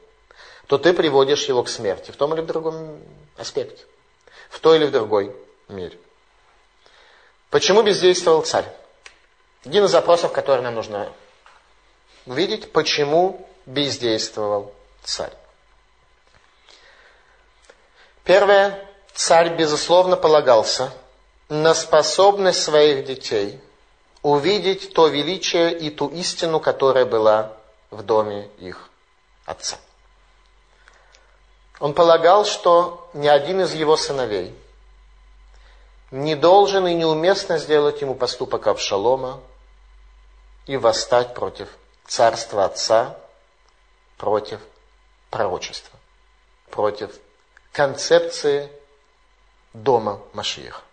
[0.67, 2.99] то ты приводишь его к смерти в том или в другом
[3.37, 3.85] аспекте,
[4.51, 5.31] в той или в другой
[5.69, 5.97] мере.
[7.55, 8.67] Почему бездействовал царь?
[9.65, 11.13] Один из запросов, который нам нужно
[12.27, 15.33] увидеть, почему бездействовал царь.
[18.25, 20.93] Первое, Царь, безусловно, полагался
[21.49, 23.61] на способность своих детей
[24.23, 27.53] увидеть то величие и ту истину, которая была
[27.93, 28.91] в доме их
[29.47, 29.77] отца.
[31.79, 34.53] Он полагал, что ни один из его сыновей
[36.15, 39.41] не должен и неуместно сделать ему поступок Авшалома
[40.65, 41.69] и восстать против
[42.07, 43.19] царства отца,
[44.17, 44.61] против
[45.31, 45.99] пророчества,
[46.71, 47.11] против
[47.73, 48.71] концепции
[49.73, 50.85] дома Машиих.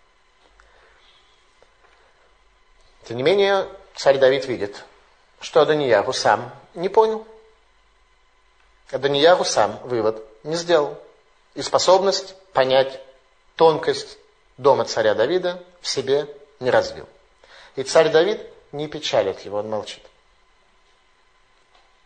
[3.04, 4.82] Тем не менее, царь Давид видит,
[5.40, 7.24] что Аданияху сам не понял.
[8.90, 11.00] Аданияху сам вывод не сделал.
[11.54, 13.00] И способность понять
[13.54, 14.18] тонкость
[14.56, 16.28] дома царя Давида в себе
[16.60, 17.08] не развил.
[17.76, 18.40] И царь Давид
[18.72, 20.02] не печалит его, он молчит.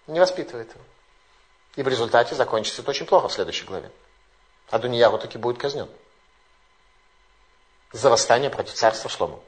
[0.07, 0.85] Не воспитывает его.
[1.77, 3.91] И в результате закончится это очень плохо в следующей главе.
[4.71, 5.89] Адуньяру таки будет казнен
[7.93, 9.43] за восстание против царства Шлому.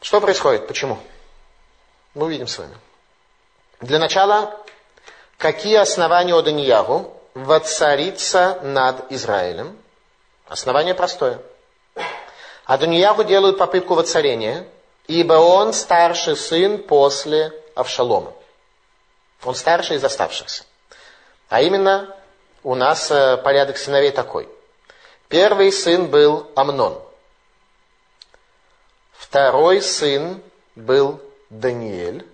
[0.00, 0.66] Что происходит?
[0.66, 0.98] Почему?
[2.14, 2.76] Мы увидим с вами.
[3.80, 4.64] Для начала,
[5.36, 9.78] какие основания у Даниягу воцариться над Израилем?
[10.48, 11.38] Основание простое.
[12.64, 14.66] Адониягу делают попытку воцарения,
[15.06, 18.32] ибо он старший сын после Авшалома.
[19.44, 20.64] Он старший из оставшихся.
[21.50, 22.16] А именно,
[22.62, 24.48] у нас э, порядок сыновей такой.
[25.28, 27.02] Первый сын был Амнон.
[29.12, 30.42] Второй сын
[30.74, 31.20] был
[31.50, 32.26] Даниэль.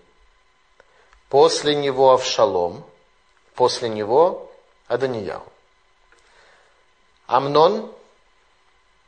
[1.28, 2.84] После него Авшалом.
[3.56, 4.51] После него
[4.92, 5.42] Аданияу.
[7.26, 7.90] Амнон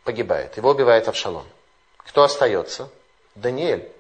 [0.05, 0.57] погибает.
[0.57, 1.47] Его убивает Авшалом.
[1.99, 2.89] Кто остается?
[3.35, 3.91] Даниэль.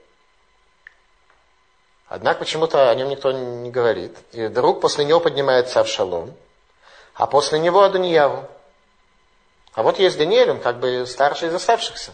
[2.09, 4.17] Однако почему-то о нем никто не говорит.
[4.33, 6.35] И вдруг после него поднимается Авшалом,
[7.15, 8.49] а после него Аданьяву.
[9.75, 12.13] А вот есть Даниэль, он как бы старший из оставшихся.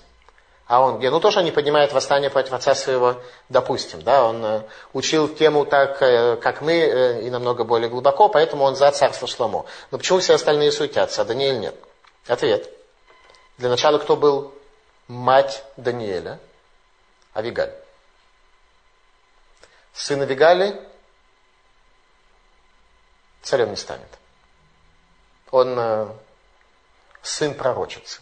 [0.70, 1.10] А он где?
[1.10, 4.02] Ну, тоже не поднимает восстание против отца своего, допустим.
[4.02, 4.24] Да?
[4.24, 8.76] Он э, учил тему так, э, как мы, э, и намного более глубоко, поэтому он
[8.76, 9.66] за царство Шломо.
[9.90, 11.74] Но почему все остальные суетятся, а Даниэль нет?
[12.28, 12.70] Ответ.
[13.58, 14.54] Для начала, кто был
[15.08, 16.38] мать Даниэля?
[17.34, 17.74] Авигаль.
[19.92, 20.80] Сын Авигали
[23.42, 24.06] царем не станет.
[25.50, 26.14] Он
[27.22, 28.20] сын пророчицы.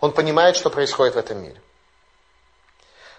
[0.00, 1.60] Он понимает, что происходит в этом мире.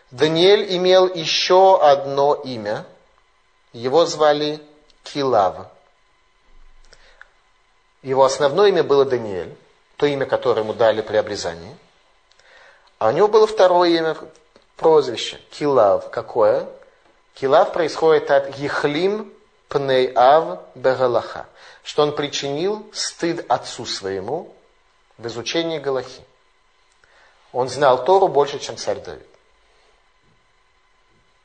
[0.09, 2.86] Даниэль имел еще одно имя.
[3.71, 4.59] Его звали
[5.03, 5.67] Килав.
[8.01, 9.55] Его основное имя было Даниэль,
[9.95, 11.77] то имя, которое ему дали при обрезании.
[12.97, 14.17] А у него было второе имя,
[14.75, 16.09] прозвище, Килав.
[16.09, 16.67] Какое?
[17.36, 19.32] Килав происходит от Ехлим
[19.69, 21.45] Пнейав Бегалаха,
[21.84, 24.53] что он причинил стыд отцу своему
[25.17, 26.23] в изучении Галахи.
[27.52, 29.28] Он знал Тору больше, чем царь Давид.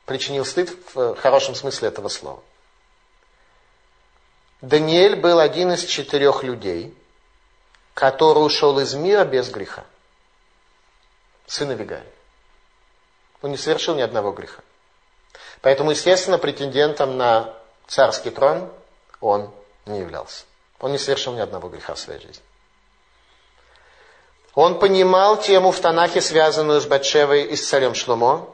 [0.05, 2.41] Причинил стыд в хорошем смысле этого слова.
[4.61, 6.97] Даниэль был один из четырех людей,
[7.93, 9.85] который ушел из мира без греха.
[11.45, 12.07] Сын Авигаль.
[13.41, 14.63] Он не совершил ни одного греха.
[15.61, 17.53] Поэтому, естественно, претендентом на
[17.87, 18.71] царский трон
[19.19, 19.51] он
[19.85, 20.45] не являлся.
[20.79, 22.43] Он не совершил ни одного греха в своей жизни.
[24.57, 28.49] Он понимал тему в Танахе, связанную с Батшевой и с царем Шломо,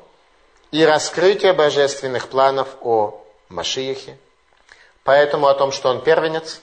[0.69, 4.17] и раскрытие божественных планов о Машиехе.
[5.05, 6.59] Поэтому о том, что он первенец,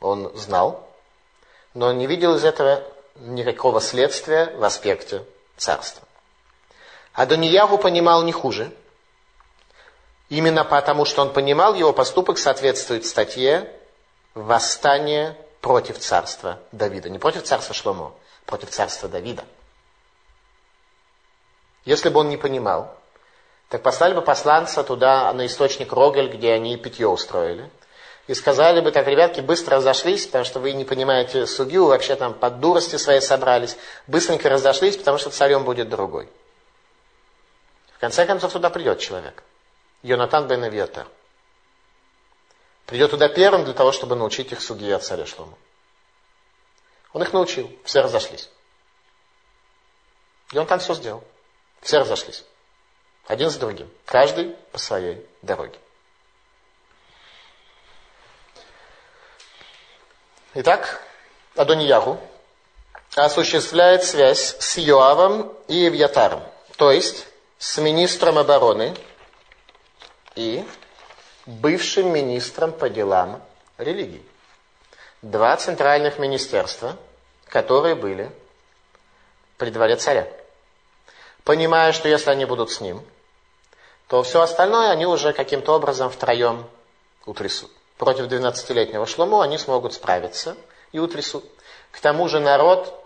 [0.00, 0.88] он знал,
[1.74, 2.84] но он не видел из этого
[3.16, 5.24] никакого следствия в аспекте
[5.56, 6.06] царства.
[7.12, 8.70] А Даниягу понимал не хуже.
[10.28, 13.68] Именно потому, что он понимал, его поступок соответствует статье
[14.34, 17.08] «Восстание против царства Давида».
[17.08, 18.14] Не против царства Шломо,
[18.46, 19.44] против царства Давида.
[21.84, 22.96] Если бы он не понимал,
[23.68, 27.70] так послали бы посланца туда, на источник Рогель, где они питье устроили.
[28.26, 32.34] И сказали бы, так, ребятки, быстро разошлись, потому что вы не понимаете судью, вообще там
[32.34, 33.76] под дурости своей собрались.
[34.06, 36.28] Быстренько разошлись, потому что царем будет другой.
[37.96, 39.42] В конце концов, туда придет человек.
[40.02, 41.06] Йонатан бен Авиатар.
[42.90, 45.56] Придет туда первым для того, чтобы научить их судье от царя Шлома.
[47.12, 48.50] Он их научил, все разошлись.
[50.50, 51.22] И он там все сделал.
[51.82, 52.44] Все разошлись.
[53.28, 53.88] Один за другим.
[54.06, 55.78] Каждый по своей дороге.
[60.54, 61.00] Итак,
[61.54, 62.20] Адоньягу
[63.14, 66.42] осуществляет связь с Йоавом и Евьятаром,
[66.76, 67.28] то есть
[67.58, 68.96] с министром обороны
[70.34, 70.66] и
[71.46, 73.42] бывшим министром по делам
[73.78, 74.24] религии.
[75.22, 76.96] Два центральных министерства,
[77.46, 78.30] которые были
[79.58, 80.26] при дворе царя.
[81.44, 83.02] Понимая, что если они будут с ним,
[84.08, 86.66] то все остальное они уже каким-то образом втроем
[87.26, 87.70] утрясут.
[87.96, 90.56] Против 12-летнего Шлому они смогут справиться
[90.92, 91.44] и утрясут.
[91.90, 92.99] К тому же народ,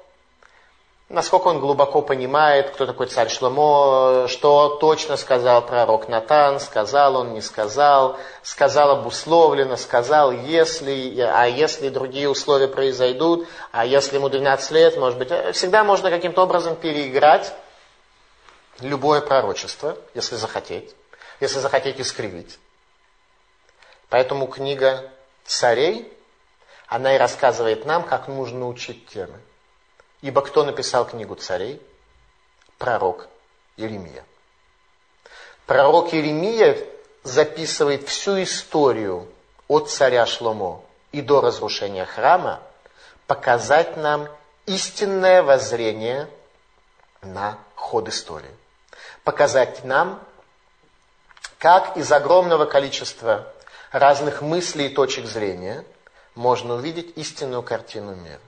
[1.09, 7.35] насколько он глубоко понимает, кто такой царь Шломо, что точно сказал пророк Натан, сказал он,
[7.35, 14.71] не сказал, сказал обусловлено, сказал, если, а если другие условия произойдут, а если ему 12
[14.73, 17.53] лет, может быть, всегда можно каким-то образом переиграть
[18.81, 20.95] любое пророчество, если захотеть,
[21.41, 22.59] если захотеть искривить.
[24.09, 25.11] Поэтому книга
[25.45, 26.11] царей,
[26.87, 29.41] она и рассказывает нам, как нужно учить темы.
[30.25, 31.81] Ибо кто написал книгу царей?
[32.79, 33.29] Пророк
[33.77, 34.25] Иеремия.
[35.67, 36.79] Пророк Иеремия
[37.23, 39.29] записывает всю историю
[39.69, 42.61] от царя Шломо и до разрушения храма,
[43.27, 44.29] показать нам
[44.67, 46.29] истинное воззрение
[47.23, 48.51] на ход истории
[49.25, 50.23] показать нам,
[51.59, 53.53] как из огромного количества
[53.91, 55.85] разных мыслей и точек зрения
[56.35, 58.41] можно увидеть истинную картину мира.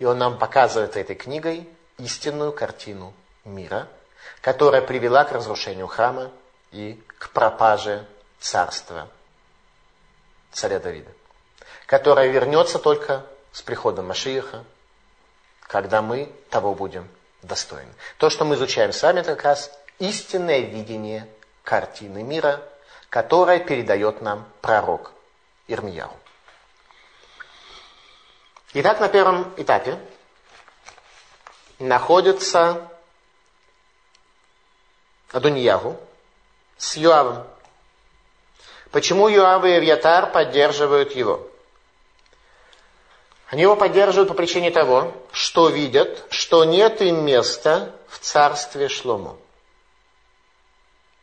[0.00, 3.12] И он нам показывает этой книгой истинную картину
[3.44, 3.86] мира,
[4.40, 6.32] которая привела к разрушению храма
[6.72, 8.06] и к пропаже
[8.40, 9.08] царства
[10.52, 11.10] царя Давида,
[11.84, 14.64] которая вернется только с приходом Машииха,
[15.60, 17.06] когда мы того будем
[17.42, 17.92] достойны.
[18.16, 21.28] То, что мы изучаем с вами, это как раз истинное видение
[21.62, 22.62] картины мира,
[23.10, 25.12] которое передает нам пророк
[25.68, 26.10] Ирмияу.
[28.72, 29.98] Итак, на первом этапе
[31.78, 32.88] находится
[35.32, 35.98] Адуньягу
[36.78, 37.46] с Юавом.
[38.90, 41.46] Почему Юав и Авьятар поддерживают его?
[43.48, 49.38] Они его поддерживают по причине того, что видят, что нет им места в царстве Шлому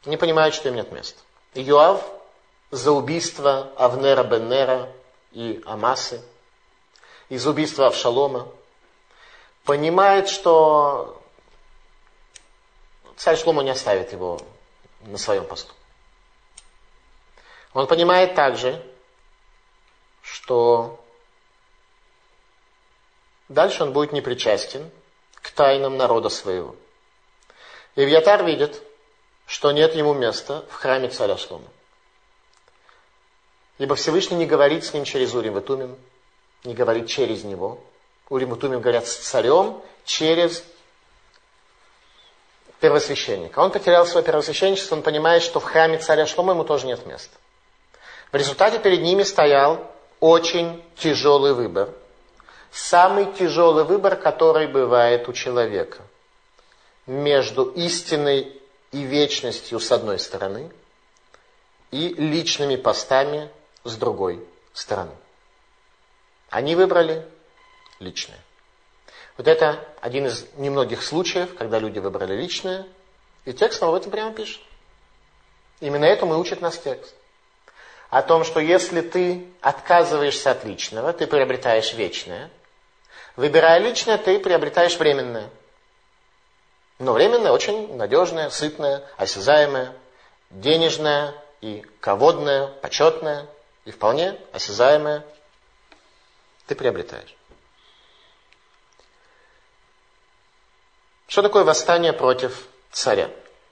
[0.07, 1.19] не понимают, что им нет места.
[1.53, 2.03] Иоав
[2.71, 4.89] за убийство Авнера Беннера
[5.31, 6.21] и Амасы,
[7.30, 8.47] из убийства Авшалома,
[9.63, 11.21] понимает, что
[13.17, 14.39] царь Шлома не оставит его
[15.01, 15.73] на своем посту.
[17.73, 18.82] Он понимает также,
[20.21, 21.03] что
[23.49, 24.89] дальше он будет непричастен
[25.36, 26.75] к тайнам народа своего.
[27.95, 28.82] И Вьятар видит,
[29.45, 31.67] что нет ему места в храме царя Шлома.
[33.78, 35.97] Ибо Всевышний не говорит с ним через Урим и Тумим,
[36.63, 37.79] не говорит через него.
[38.29, 40.63] Урим и Тумим говорят с царем через
[42.79, 43.59] первосвященника.
[43.59, 47.35] Он потерял свое первосвященничество, он понимает, что в храме царя Шлома ему тоже нет места.
[48.31, 49.89] В результате перед ними стоял
[50.19, 51.89] очень тяжелый выбор.
[52.71, 55.99] Самый тяжелый выбор, который бывает у человека–
[57.07, 60.69] между истиной и вечностью с одной стороны
[61.89, 63.49] и личными постами
[63.85, 65.11] с другой стороны.
[66.49, 67.25] Они выбрали
[67.99, 68.39] личное.
[69.37, 72.87] Вот это один из немногих случаев, когда люди выбрали личное,
[73.45, 74.61] и текст нам об этом прямо пишет.
[75.79, 77.13] Именно этому и учит нас текст.
[78.09, 82.49] О том, что если ты отказываешься от личного, ты приобретаешь вечное.
[83.35, 85.49] Выбирая личное, ты приобретаешь временное.
[86.99, 89.93] Но временное очень надежное, сытное, осязаемое,
[90.49, 93.45] денежное и ководное, почетное
[93.85, 95.23] и вполне осязаемое
[96.68, 97.36] ты приобретаешь.
[101.28, 103.30] Что такое восстание против царя?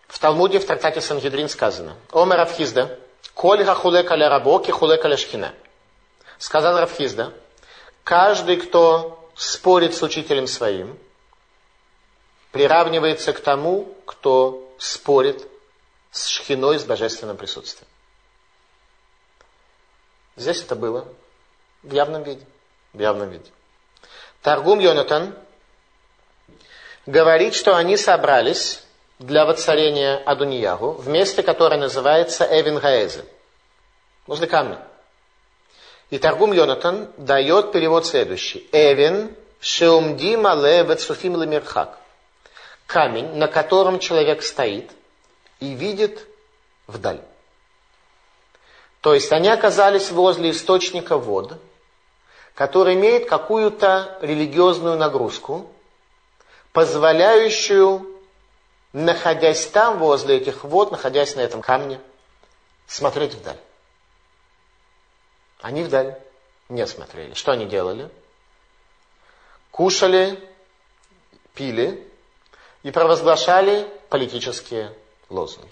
[0.08, 3.00] В Талмуде, в трактате Сангедрин сказано, Омер Рафхизда,
[3.34, 5.54] Коль хахулек аля рабоки, хулек аля шхина.
[6.38, 7.34] Сказал Рафхизда,
[8.04, 10.98] каждый, кто спорит с учителем своим,
[12.52, 15.46] приравнивается к тому, кто спорит
[16.12, 17.90] с шхиной, с божественным присутствием.
[20.38, 21.06] Здесь это было
[21.84, 22.46] в явном виде.
[22.96, 23.52] В явном виде.
[24.42, 25.36] Таргум Йонатан
[27.06, 28.82] говорит, что они собрались
[29.20, 33.26] для воцарения Адуньягу в месте, которое называется Эвин Гаэзе,
[34.28, 34.80] возле камня.
[36.10, 38.70] И Таргум Йонатан дает перевод следующий.
[38.72, 41.98] Эвин шеумдим але вецуфим лемирхак.
[42.88, 44.90] Камень, на котором человек стоит
[45.60, 46.26] и видит
[46.88, 47.20] вдаль.
[49.02, 51.60] То есть они оказались возле источника вод,
[52.56, 55.70] который имеет какую-то религиозную нагрузку,
[56.72, 58.10] позволяющую,
[58.94, 62.00] находясь там, возле этих вод, находясь на этом камне,
[62.88, 63.60] смотреть вдаль.
[65.62, 66.18] Они вдаль
[66.70, 67.34] не смотрели.
[67.34, 68.10] Что они делали?
[69.72, 70.40] Кушали,
[71.54, 72.08] пили
[72.84, 74.96] и провозглашали политические
[75.30, 75.72] лозунги.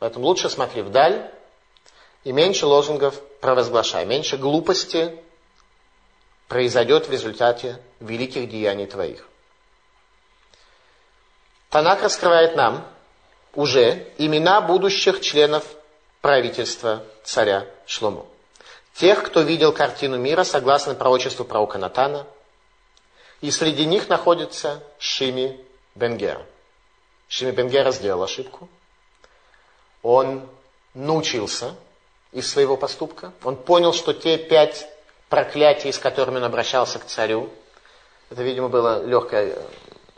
[0.00, 1.30] Поэтому лучше смотри вдаль
[2.24, 5.20] и меньше лозунгов провозглашай, меньше глупости
[6.48, 9.26] произойдет в результате великих деяний твоих.
[11.70, 12.86] Танак раскрывает нам
[13.54, 15.64] уже имена будущих членов
[16.20, 18.26] правительства царя Шлому.
[18.94, 22.26] Тех, кто видел картину мира согласно пророчеству пророка Натана.
[23.42, 25.60] И среди них находится Шими
[25.94, 26.44] Бенгер.
[27.28, 28.68] Шими Бенгера сделал ошибку.
[30.02, 30.48] Он
[30.94, 31.74] научился
[32.32, 33.32] из своего поступка.
[33.44, 34.88] Он понял, что те пять
[35.28, 37.50] проклятий, с которыми он обращался к царю,
[38.30, 39.56] это, видимо, была легкая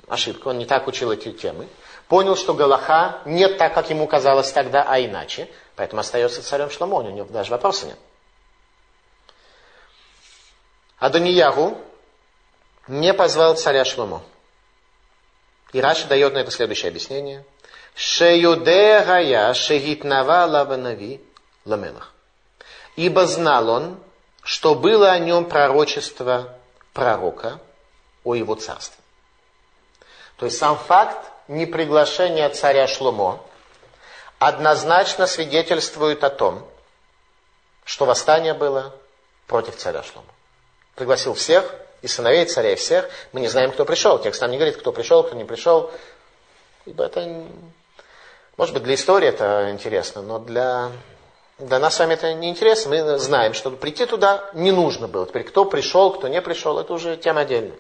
[0.09, 1.69] ошибка, он не так учил эти темы.
[2.09, 5.49] Понял, что Галаха не так, как ему казалось тогда, а иначе.
[5.77, 7.99] Поэтому остается царем Шламо, у него даже вопроса нет.
[10.99, 11.79] Адониягу
[12.89, 14.23] не позвал царя Шломо.
[15.73, 17.45] И Раши дает на это следующее объяснение.
[17.95, 21.21] Шеюде гая шегитнава лаванави
[21.65, 22.13] ламелах.
[22.97, 24.01] Ибо знал он,
[24.43, 26.55] что было о нем пророчество
[26.93, 27.61] пророка
[28.25, 28.99] о его царстве.
[30.37, 31.19] То есть сам факт
[31.49, 33.41] неприглашения царя Шломо
[34.39, 36.67] однозначно свидетельствует о том,
[37.85, 38.95] что восстание было
[39.47, 40.29] против царя Шломо.
[40.95, 43.09] Пригласил всех, и сыновей царя, и всех.
[43.33, 44.19] Мы не знаем, кто пришел.
[44.19, 45.91] Текст нам не говорит, кто пришел, кто не пришел.
[46.87, 47.45] Ибо это,
[48.57, 50.91] может быть, для истории это интересно, но для,
[51.59, 52.91] для нас с вами это не интересно.
[52.91, 55.27] Мы знаем, что прийти туда не нужно было.
[55.27, 57.77] Теперь кто пришел, кто не пришел, это уже тема отдельная.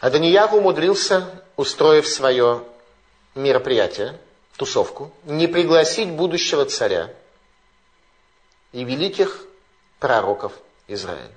[0.00, 2.62] А Даниягу умудрился, устроив свое
[3.34, 4.18] мероприятие,
[4.56, 7.12] тусовку, не пригласить будущего царя
[8.72, 9.44] и великих
[9.98, 10.52] пророков
[10.86, 11.32] Израиля.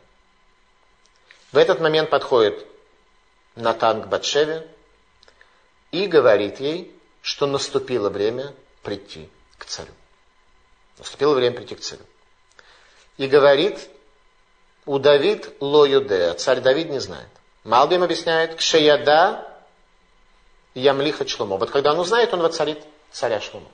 [1.52, 2.66] В этот момент подходит
[3.56, 4.68] Натан к Батшеве
[5.92, 9.94] и говорит ей, что наступило время прийти к царю.
[10.98, 12.04] Наступило время прийти к царю.
[13.18, 13.90] И говорит,
[14.86, 17.30] у Давид ло юдея, царь Давид не знает.
[17.64, 19.48] Малбим объясняет, кшеяда
[20.74, 21.58] ямлиха члумо.
[21.58, 23.70] Вот когда он узнает, он воцарит царя Шлума.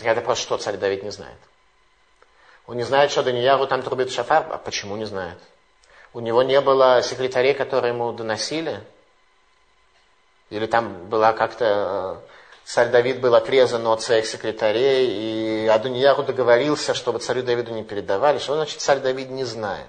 [0.00, 1.38] Это просто что царь Давид не знает.
[2.66, 4.46] Он не знает, что Данияру там трубит шафар.
[4.50, 5.38] А почему не знает?
[6.12, 8.82] У него не было секретарей, которые ему доносили?
[10.50, 12.22] Или там была как-то...
[12.64, 18.38] Царь Давид был отрезан от своих секретарей, и Адуньяру договорился, чтобы царю Давиду не передавали.
[18.38, 19.88] Что значит царь Давид не знает?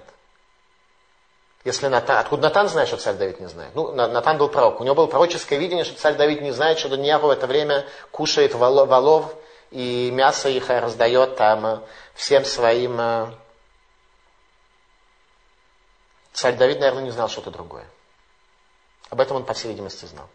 [1.64, 3.74] Если Натан, откуда Натан знает, что царь Давид не знает?
[3.74, 4.80] Ну, Натан был пророк.
[4.80, 7.86] У него было пророческое видение, что царь Давид не знает, что Данияру в это время
[8.10, 9.34] кушает волов,
[9.70, 11.78] и мясо их раздает там э,
[12.14, 13.00] всем своим...
[13.00, 13.26] Э,
[16.32, 17.86] царь Давид, наверное, не знал что-то другое.
[19.08, 20.28] Об этом он, по всей видимости, знал.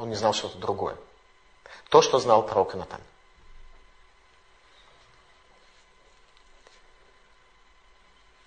[0.00, 0.96] Он не знал что-то другое.
[1.90, 3.02] То, что знал пророк Натан.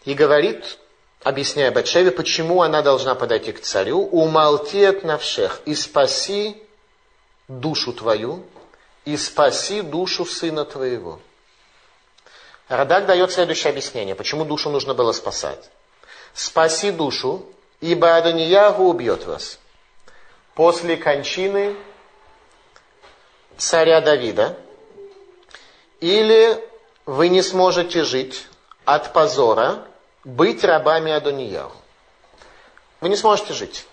[0.04, 0.80] И говорит,
[1.22, 6.60] объясняя Батшеве, почему она должна подойти к царю, умолти от навшех и спаси
[7.48, 8.44] душу твою,
[9.06, 11.20] и спаси душу сына твоего.
[12.68, 15.70] Радак дает следующее объяснение, почему душу нужно было спасать.
[16.34, 17.46] Спаси душу,
[17.80, 19.60] ибо Адониягу убьет вас.
[20.56, 21.76] После кончины
[23.58, 24.58] царя Давида,
[26.00, 26.64] или
[27.06, 28.48] вы не сможете жить
[28.86, 29.88] от позора,
[30.24, 31.78] быть рабами Адонияху.
[33.02, 33.86] Вы не сможете жить.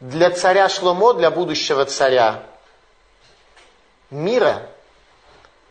[0.00, 2.42] Для царя Шломо, для будущего царя
[4.10, 4.68] мира,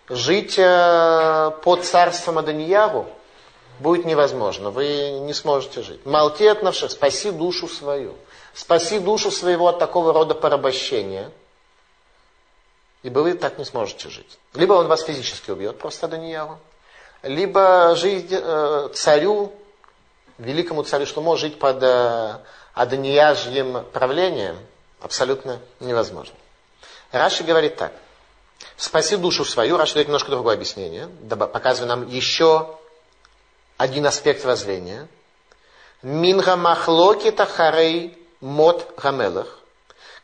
[0.10, 3.08] жить э, под царством Адонияху
[3.80, 4.70] будет невозможно.
[4.70, 6.06] Вы не сможете жить.
[6.06, 8.16] Молти от спаси душу свою.
[8.54, 11.32] Спаси душу своего от такого рода порабощения.
[13.04, 14.38] Ибо вы так не сможете жить.
[14.54, 16.60] Либо он вас физически убьет, просто Адонияху.
[17.24, 19.54] Либо жить э, царю
[20.42, 22.38] великому царю Шлумо жить под э,
[22.74, 24.58] адонияжьим правлением
[25.00, 26.36] абсолютно невозможно.
[27.12, 27.94] Раши говорит так.
[28.78, 29.78] Спаси душу свою.
[29.78, 32.76] Раши дает немножко другое объяснение, показывая нам еще
[33.78, 35.08] один аспект воззрения.
[36.02, 39.60] Минга махлоки тахарей мот гамелах.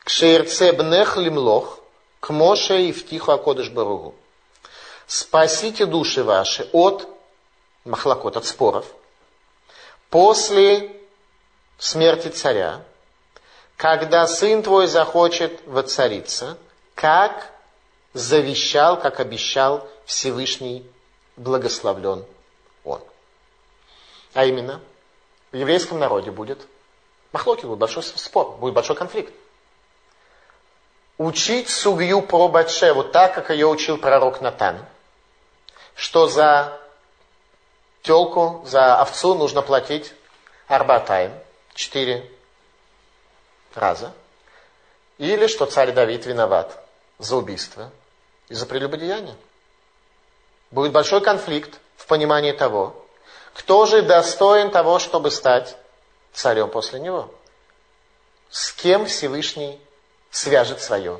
[0.04, 1.80] Кшеирце бнех лимлох.
[2.20, 4.16] Кмоше и втиху акодыш баругу.
[5.06, 7.08] Спасите души ваши от
[7.86, 8.86] махлокот, от споров–
[10.10, 10.92] после
[11.78, 12.84] смерти царя,
[13.76, 16.58] когда сын твой захочет воцариться,
[16.96, 17.52] как
[18.14, 20.86] завещал, как обещал Всевышний,
[21.36, 22.26] благословлен
[22.84, 23.02] он.
[24.34, 24.82] А именно,
[25.52, 26.60] в еврейском народе будет
[27.32, 29.34] махлоки, будет большой спор, будет большой конфликт.
[31.18, 34.86] Учить сугью про Батшеву так, как ее учил пророк Натан,
[35.96, 36.80] что за
[38.04, 40.14] телку, за овцу нужно платить
[40.68, 41.34] арбатайм,
[41.74, 42.30] четыре
[43.74, 44.14] раза.
[45.18, 46.84] Или что царь Давид виноват
[47.18, 47.90] за убийство
[48.50, 49.36] и за прелюбодеяние.
[50.70, 52.96] Будет большой конфликт в понимании того,
[53.54, 55.76] кто же достоин того, чтобы стать
[56.38, 57.34] царем после него.
[58.50, 59.82] С кем Всевышний
[60.30, 61.20] свяжет свое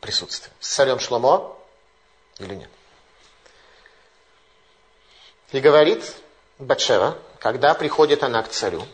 [0.00, 0.54] присутствие.
[0.60, 1.56] С царем Шломо
[2.38, 2.70] или нет.
[5.50, 6.14] И говорит
[6.58, 8.86] Батшева, когда приходит она к царю,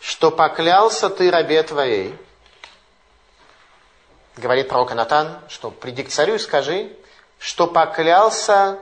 [0.00, 2.14] что поклялся ты рабе твоей,
[4.36, 6.96] говорит пророк Анатан, что приди к царю и скажи,
[7.38, 8.78] что поклялся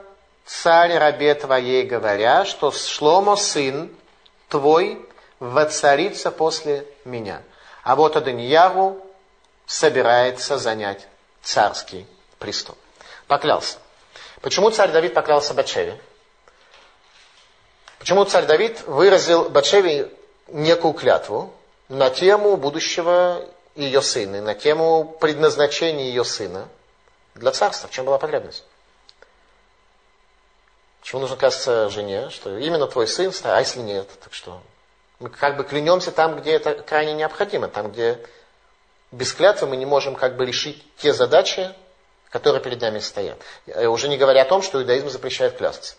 [0.46, 3.94] царь рабе твоей, говоря, что Шломо сын
[4.48, 5.04] твой
[5.40, 7.42] воцарится после меня.
[7.82, 9.04] А вот Аданьягу
[9.66, 11.06] собирается занять
[11.42, 12.06] царский
[12.38, 12.76] престол.
[13.26, 13.78] Поклялся.
[14.40, 16.00] Почему царь Давид поклялся Батшеве?
[17.98, 20.12] Почему царь Давид выразил Батшеве
[20.48, 21.52] некую клятву
[21.88, 26.68] на тему будущего ее сына, на тему предназначения ее сына
[27.34, 28.64] для царства, в чем была потребность?
[31.02, 34.60] Чему нужно казаться жене, что именно твой сын, а если нет, так что
[35.20, 38.18] мы как бы клянемся там, где это крайне необходимо, там, где
[39.12, 41.72] без клятвы мы не можем как бы решить те задачи,
[42.30, 43.38] которые перед нами стоят.
[43.66, 45.94] Уже не говоря о том, что иудаизм запрещает клясться.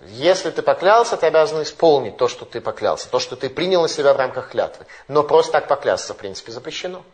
[0.00, 3.88] Если ты поклялся, ты обязан исполнить то, что ты поклялся, то, что ты принял на
[3.88, 4.86] себя в рамках клятвы.
[5.06, 7.04] Но просто так поклясться, в принципе, запрещено.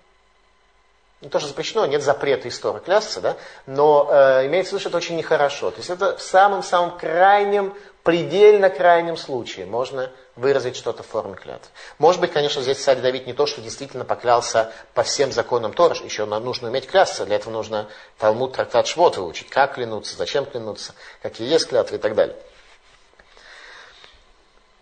[1.21, 4.89] Не то, что запрещено, нет запрета истории клясться, да, но э, имеется в виду, что
[4.89, 5.71] это очень нехорошо.
[5.71, 11.69] То есть это в самом-самом крайнем, предельно крайнем случае можно выразить что-то в форме клятвы.
[11.99, 15.95] Может быть, конечно, здесь царь Давид не то, что действительно поклялся по всем законам Тора,
[16.03, 20.95] еще нужно уметь клясться, для этого нужно Талмуд, трактат Швот выучить, как клянуться, зачем клянуться,
[21.21, 22.37] какие есть клятвы и так далее.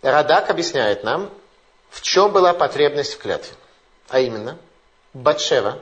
[0.03, 1.31] Радак объясняет нам,
[1.91, 3.57] в чем была потребность в клятве.
[4.09, 4.57] А именно,
[5.13, 5.81] Батшева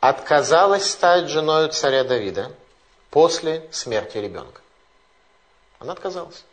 [0.00, 2.52] отказалась стать женой царя Давида
[3.10, 4.60] после смерти ребенка.
[5.78, 6.44] Она отказалась.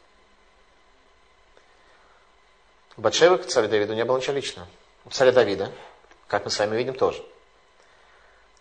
[2.97, 4.67] Батшевы к царю Давиду не было ничего личного.
[5.05, 5.71] У царя Давида,
[6.27, 7.23] как мы с вами видим, тоже.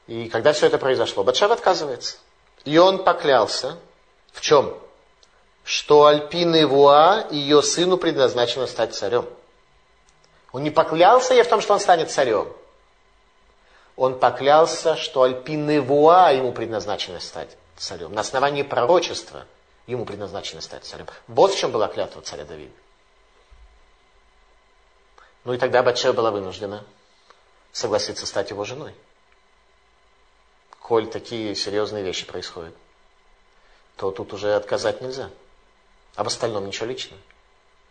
[0.07, 2.17] И когда все это произошло, Батшева отказывается.
[2.65, 3.79] И он поклялся
[4.33, 4.79] в чем?
[5.65, 9.27] что Альпины Вуа ее сыну предназначено стать царем.
[10.53, 12.49] Он не поклялся ей в том, что он станет царем.
[13.97, 18.13] Он поклялся, что Альпины Вуа ему предназначено стать царем.
[18.13, 19.47] На основании пророчества
[19.87, 21.07] ему предназначено стать царем.
[21.29, 22.73] Вот в чем была клятва царя Давида.
[25.45, 26.85] Ну и тогда Батшева была вынуждена
[27.73, 28.95] согласиться стать его женой.
[30.81, 32.75] Коль такие серьезные вещи происходят,
[33.97, 35.31] то тут уже отказать нельзя.
[36.15, 37.21] А в остальном ничего личного.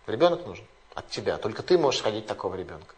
[0.08, 1.38] Ребенок нужен от тебя.
[1.38, 2.96] Только ты можешь родить такого ребенка.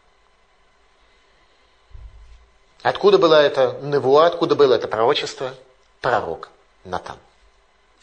[2.84, 5.54] Откуда было это невуа, откуда было это пророчество?
[6.02, 6.50] Пророк
[6.84, 7.16] Натан.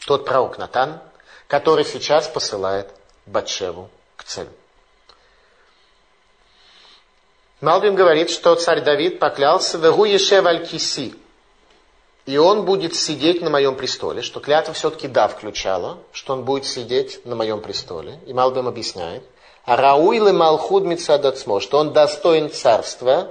[0.04, 1.00] Тот пророк Натан,
[1.46, 2.88] который сейчас посылает
[3.24, 4.48] Батшеву к царю.
[7.60, 11.14] Малбим говорит, что царь Давид поклялся «Вегу Ешев аль киси»,
[12.26, 16.66] и он будет сидеть на моем престоле, что клятва все-таки да включала, что он будет
[16.66, 18.18] сидеть на моем престоле.
[18.26, 19.22] И Малбим объясняет,
[19.64, 23.30] а Рауилы Малхуд Мицадацмо, что он достоин царства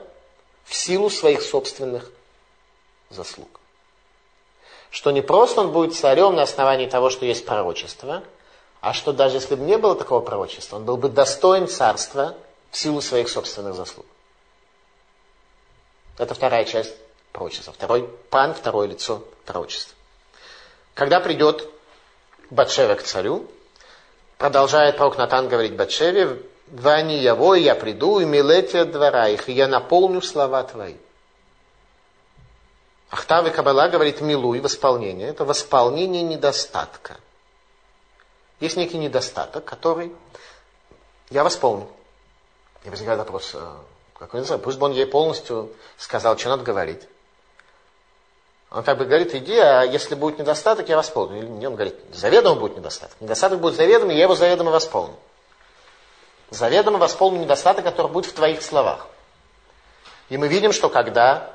[0.72, 2.10] в силу своих собственных
[3.10, 3.60] заслуг.
[4.90, 8.24] Что не просто он будет царем на основании того, что есть пророчество,
[8.80, 12.38] а что даже если бы не было такого пророчества, он был бы достоин царства
[12.72, 14.06] в силу своих собственных заслуг.
[16.18, 16.96] Это вторая часть
[17.34, 17.74] пророчества.
[17.74, 19.94] Второй пан, второе лицо пророчества.
[20.94, 21.68] Когда придет
[22.50, 23.46] Батшева к царю,
[24.38, 26.42] продолжает пророк Натан говорить Батшеве,
[26.72, 30.96] «Вани яво, я приду, и милете двора их, и я наполню слова твои».
[33.10, 35.28] Ахтав и Кабала говорит «милуй» в исполнении.
[35.28, 37.18] Это восполнение недостатка.
[38.62, 40.16] Есть некий недостаток, который
[41.30, 41.90] я восполню.
[42.86, 43.70] И возникает вопрос, э,
[44.18, 47.02] как не знаю, пусть бы он ей полностью сказал, что надо говорить.
[48.70, 51.40] Он как бы говорит, иди, а если будет недостаток, я восполню.
[51.40, 53.20] Или он говорит, заведомо будет недостаток.
[53.20, 55.16] Недостаток будет заведомо, я его заведомо восполню.
[56.52, 59.08] Заведомо восполню недостаток, который будет в твоих словах.
[60.30, 61.54] И мы видим, что когда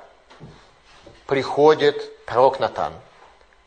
[1.26, 2.92] приходит пророк Натан,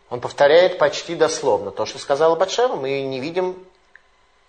[0.09, 3.65] он повторяет почти дословно то, что сказал Батшева, мы не видим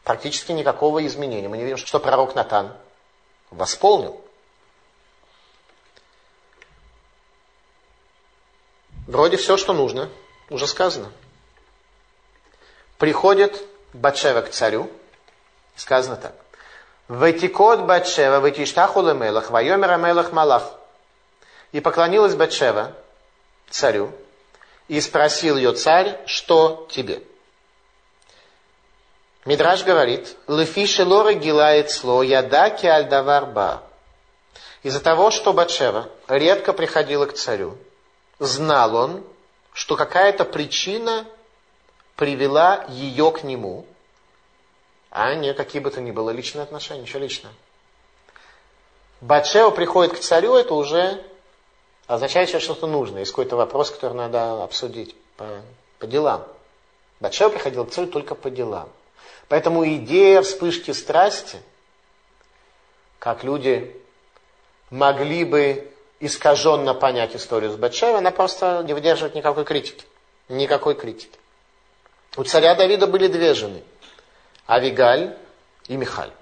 [0.05, 1.49] практически никакого изменения.
[1.49, 2.75] Мы не видим, что пророк Натан
[3.51, 4.21] восполнил
[9.11, 10.09] Вроде все, что нужно,
[10.51, 11.11] уже сказано.
[12.97, 13.61] Приходит
[13.93, 14.89] Батшева к царю,
[15.75, 16.37] сказано так.
[17.11, 20.71] Ватикот Батшева, ватиштаху лемелах, вайомер амелах малах.
[21.73, 22.93] И поклонилась Батшева
[23.69, 24.13] царю,
[24.87, 27.21] и спросил ее царь, что тебе?
[29.45, 33.83] Мидраш говорит, лефи шелора гилает сло ядаки альдаварба.
[34.85, 37.77] Из-за того, что Батшева редко приходила к царю,
[38.39, 39.25] знал он,
[39.73, 41.27] что какая-то причина
[42.15, 43.85] привела ее к нему,
[45.11, 47.55] а не какие бы то ни было личные отношения, ничего личного.
[49.21, 51.23] Батшева приходит к царю, это уже
[52.07, 55.63] означает, что что-то нужно, есть какой-то вопрос, который надо обсудить по,
[55.99, 56.47] по делам.
[57.21, 58.89] Батшева приходил к царю только по делам.
[59.49, 61.59] Поэтому идея вспышки страсти,
[63.19, 63.95] как люди
[64.91, 70.05] могли бы искаженно понять историю с Батшевой, она просто не выдерживает никакой критики.
[70.49, 71.39] Никакой критики.
[72.37, 73.83] У царя Давида были две жены.
[74.69, 75.37] Авигаль
[75.89, 76.33] и Михаль.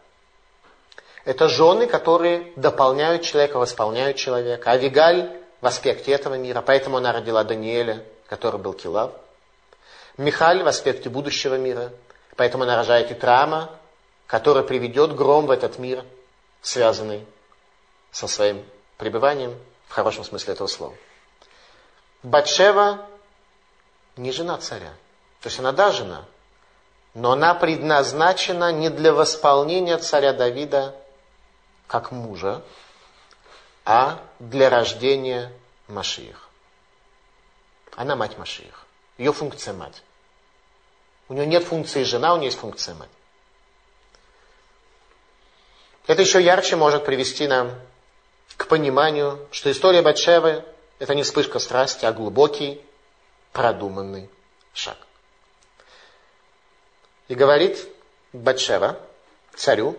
[1.24, 4.70] Это жены, которые дополняют человека, восполняют человека.
[4.70, 9.12] Авигаль в аспекте этого мира, поэтому она родила Даниэля, который был Килав.
[10.16, 11.92] Михаль в аспекте будущего мира,
[12.36, 13.70] поэтому она рожает Итрама,
[14.26, 16.04] который приведет гром в этот мир,
[16.62, 17.24] связанный
[18.10, 18.64] со своим
[18.96, 19.54] пребыванием
[19.86, 20.94] в хорошем смысле этого слова.
[22.22, 23.06] Батшева
[24.16, 24.92] не жена царя.
[25.40, 26.24] То есть она да, жена,
[27.14, 30.94] но она предназначена не для восполнения царя Давида
[31.86, 32.62] как мужа,
[33.84, 35.52] а для рождения
[35.88, 36.48] Машиих.
[37.96, 38.84] Она мать Машиих.
[39.16, 40.02] Ее функция мать.
[41.28, 43.10] У нее нет функции жена, у нее есть функция мать.
[46.06, 47.72] Это еще ярче может привести нам
[48.56, 50.64] к пониманию, что история Батшевы–
[50.98, 52.82] это не вспышка страсти, а глубокий,
[53.52, 54.30] продуманный
[54.72, 54.96] шаг.
[57.28, 57.86] И говорит
[58.32, 58.98] Батшева
[59.54, 59.96] царю,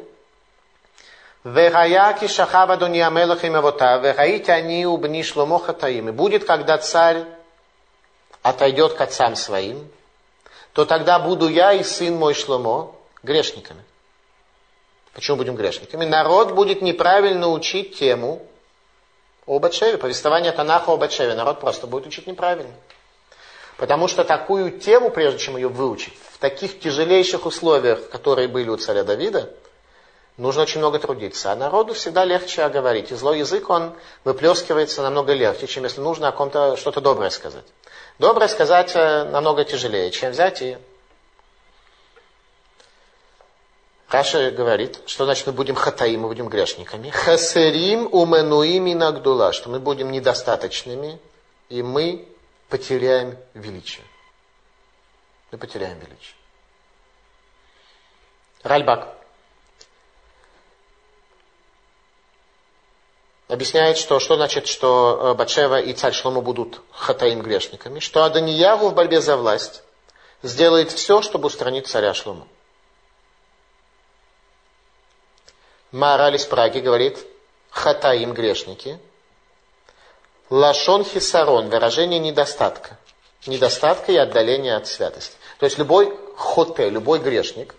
[1.43, 6.09] Вехаяки шахава дуния мелах и мавота, вехаите они убни шломо хатаим.
[6.09, 7.23] И будет, когда царь
[8.41, 9.89] отойдет к отцам своим,
[10.73, 13.83] то тогда буду я и сын мой Шломо грешниками.
[15.13, 16.05] Почему будем грешниками?
[16.05, 18.45] Народ будет неправильно учить тему
[19.45, 21.35] о Батшеве, повествование Танаха о Батшеве.
[21.35, 22.73] Народ просто будет учить неправильно.
[23.77, 29.03] Потому что такую тему, прежде чем ее выучить, таких тяжелейших условиях, которые были у царя
[29.03, 29.49] Давида,
[30.37, 31.51] нужно очень много трудиться.
[31.51, 33.11] А народу всегда легче оговорить.
[33.11, 37.65] И злой язык, он выплескивается намного легче, чем если нужно о ком-то что-то доброе сказать.
[38.17, 40.77] Доброе сказать э, намного тяжелее, чем взять и
[44.09, 47.11] Раша говорит, что значит мы будем хатаим, мы будем грешниками.
[47.11, 51.19] Хасерим уменуим инагдула, что мы будем недостаточными,
[51.69, 52.27] и мы
[52.69, 54.03] потеряем величие.
[55.51, 56.35] Мы потеряем величие.
[58.63, 59.19] Ральбак
[63.49, 68.89] объясняет, что, что значит, что э, Батшева и царь Шломо будут хатаим грешниками, что Аданиягу
[68.89, 69.83] в борьбе за власть
[70.43, 72.47] сделает все, чтобы устранить царя Шломо.
[75.91, 77.17] Маораль из Праги говорит,
[77.71, 78.99] хатаим грешники.
[80.51, 82.97] Лашон хисарон, выражение недостатка.
[83.47, 85.35] Недостатка и отдаления от святости.
[85.59, 87.75] То есть любой хоте, любой грешник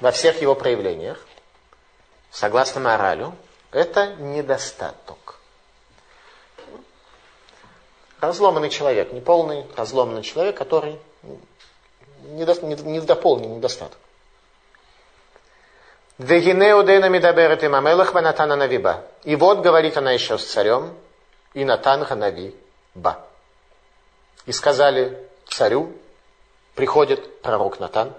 [0.00, 1.18] во всех его проявлениях,
[2.30, 3.34] согласно моралю,
[3.72, 5.40] это недостаток.
[8.20, 11.00] Разломанный человек, неполный, разломанный человек, который
[12.22, 13.98] недополнен недостаток.
[16.18, 16.52] И
[19.36, 20.96] вот говорит она еще с царем,
[21.54, 22.54] и Натан ханави
[22.94, 23.26] ба.
[24.46, 25.92] И сказали царю,
[26.78, 28.14] приходит пророк Натан,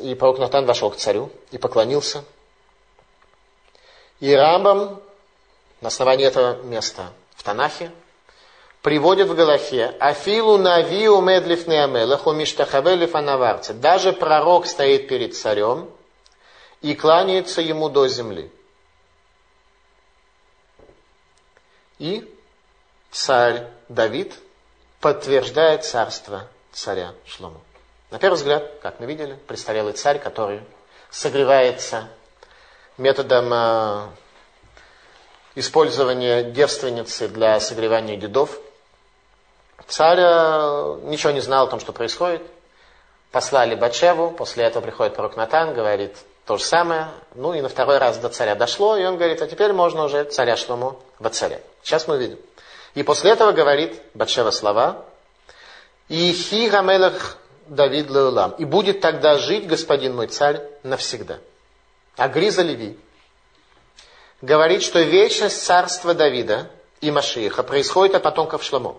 [0.00, 2.24] И пророк Натан вошел к царю и поклонился.
[4.18, 5.00] И Рамбам
[5.80, 7.92] на основании этого места в Танахе
[8.82, 13.72] приводит в Галахе «Афилу навиу медлиф неамелаху миштахавели фанаварце».
[13.72, 15.88] Даже пророк стоит перед царем
[16.80, 18.50] и кланяется ему до земли.
[22.02, 22.28] И
[23.10, 24.34] царь Давид
[25.00, 27.60] подтверждает царство царя Шлому.
[28.10, 30.60] На первый взгляд, как мы видели, престарелый царь, который
[31.10, 32.08] согревается
[32.98, 34.08] методом э,
[35.54, 38.58] использования девственницы для согревания дедов–
[39.92, 42.42] Царь э, ничего не знал о том, что происходит.
[43.30, 46.16] Послали Бачеву, после этого приходит пророк Натан, говорит
[46.46, 47.08] то же самое.
[47.34, 50.24] Ну и на второй раз до царя дошло, и он говорит, а теперь можно уже
[50.24, 51.60] царя Шлому во царя.
[51.82, 52.38] Сейчас мы увидим.
[52.94, 55.04] И после этого говорит Бачева слова,
[56.08, 58.52] и хи гамелах Давид Леулам.
[58.58, 61.38] И будет тогда жить господин мой царь навсегда.
[62.16, 62.98] А Гриза Леви
[64.42, 66.70] говорит, что вечность царства Давида
[67.00, 68.96] и Машииха происходит от потомков Шламо.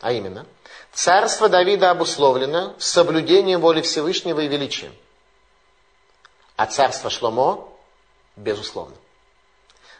[0.00, 0.46] А именно,
[0.92, 4.92] царство Давида обусловлено соблюдением воли Всевышнего и величием.
[6.62, 7.68] А царство Шломо,
[8.36, 8.94] безусловно.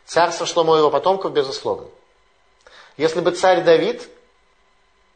[0.07, 1.89] Царство Шломо и его потомков, безусловно.
[2.97, 4.09] Если бы царь Давид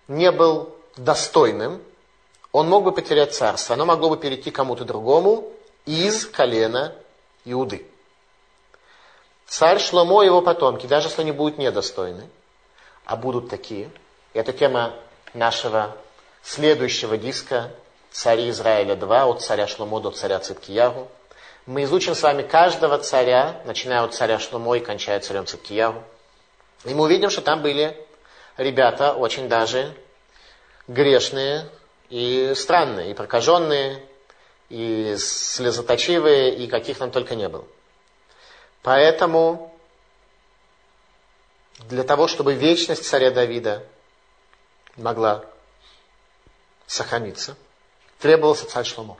[0.08, 1.80] не был достойным,
[2.50, 3.74] он мог бы потерять царство.
[3.74, 5.52] Оно могло бы перейти кому-то другому
[5.84, 6.96] из колена
[7.44, 7.86] Иуды.
[9.46, 12.28] Царь Шломо и его потомки, даже если они будут недостойны,
[13.04, 13.88] а будут такие–
[14.32, 14.94] это тема
[15.32, 15.96] нашего
[16.42, 17.70] следующего диска
[18.10, 21.08] «Цари Израиля 2» от царя Шломо до царя Циткиягу.
[21.66, 26.00] Мы изучим с вами каждого царя, начиная от царя Шломо и кончая царем Циткиягу.
[26.84, 28.00] И мы увидим, что там были
[28.56, 29.92] ребята очень даже
[30.86, 31.68] грешные
[32.08, 34.06] и странные, и прокаженные,
[34.68, 37.64] и слезоточивые, и каких там только не было.
[38.82, 39.76] Поэтому
[41.80, 43.84] для того, чтобы вечность царя Давида
[44.96, 45.44] могла
[46.86, 47.56] сохраниться,
[48.20, 49.16] требовался царь Шломо.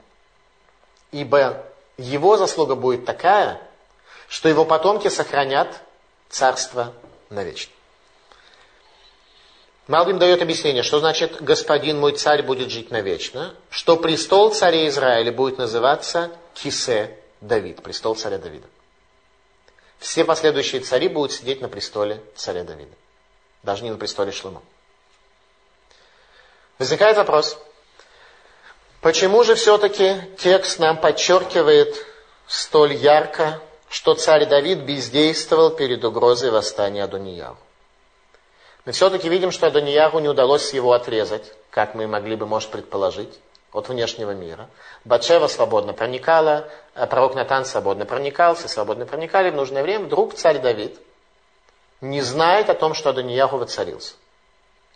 [1.11, 1.65] Ибо
[1.97, 3.61] его заслуга будет такая,
[4.27, 5.81] что его потомки сохранят
[6.29, 6.93] царство
[7.29, 7.73] навечно.
[9.87, 15.31] Малбим дает объяснение, что значит «господин мой царь будет жить навечно», что престол царя Израиля
[15.31, 18.67] будет называться Кисе Давид, престол царя Давида.
[19.99, 22.93] Все последующие цари будут сидеть на престоле царя Давида,
[23.63, 24.61] даже не на престоле Шломо.
[26.79, 27.57] Возникает вопрос,
[29.01, 32.05] почему же все-таки текст нам подчеркивает
[32.47, 37.57] столь ярко, что царь Давид бездействовал перед угрозой восстания Адониягу?
[38.85, 43.39] Мы все-таки видим, что Адониягу не удалось его отрезать, как мы могли бы, может, предположить,
[43.73, 44.69] от внешнего мира.
[45.05, 50.05] Батшева свободно проникала, а пророк Натан свободно проникал, все свободно проникали в нужное время.
[50.05, 50.97] Вдруг царь Давид
[52.01, 54.15] не знает о том, что Адониягу воцарился.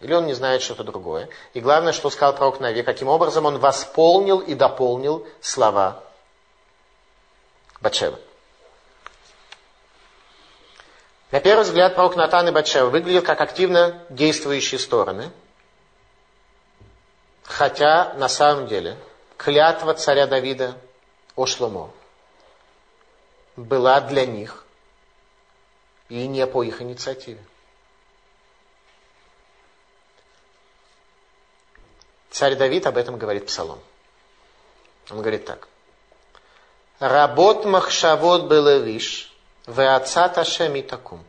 [0.02, 1.30] Или он не знает что-то другое.
[1.54, 6.04] И главное, что сказал пророк Нави, каким образом он восполнил и дополнил слова
[7.82, 8.20] Батшева.
[11.30, 15.32] На первый взгляд, пророк Натан и Батшева выглядят как активно действующие стороны.
[17.44, 18.98] Хотя, на самом деле,
[19.38, 20.76] клятва царя Давида
[21.36, 21.92] о Шломо
[23.56, 24.66] была для них
[26.10, 27.44] и не по их инициативе.
[32.32, 33.80] Царь Давид об этом говорит псалом.
[35.10, 35.68] Он говорит так.
[37.00, 39.34] Работ махшавот белевиш,
[39.68, 41.24] веацат ашем такум.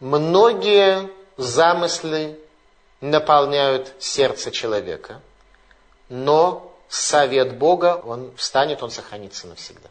[0.00, 2.40] Многие замыслы
[3.00, 5.20] наполняют сердце человека,
[6.08, 9.88] но совет Бога, он встанет, он сохранится навсегда.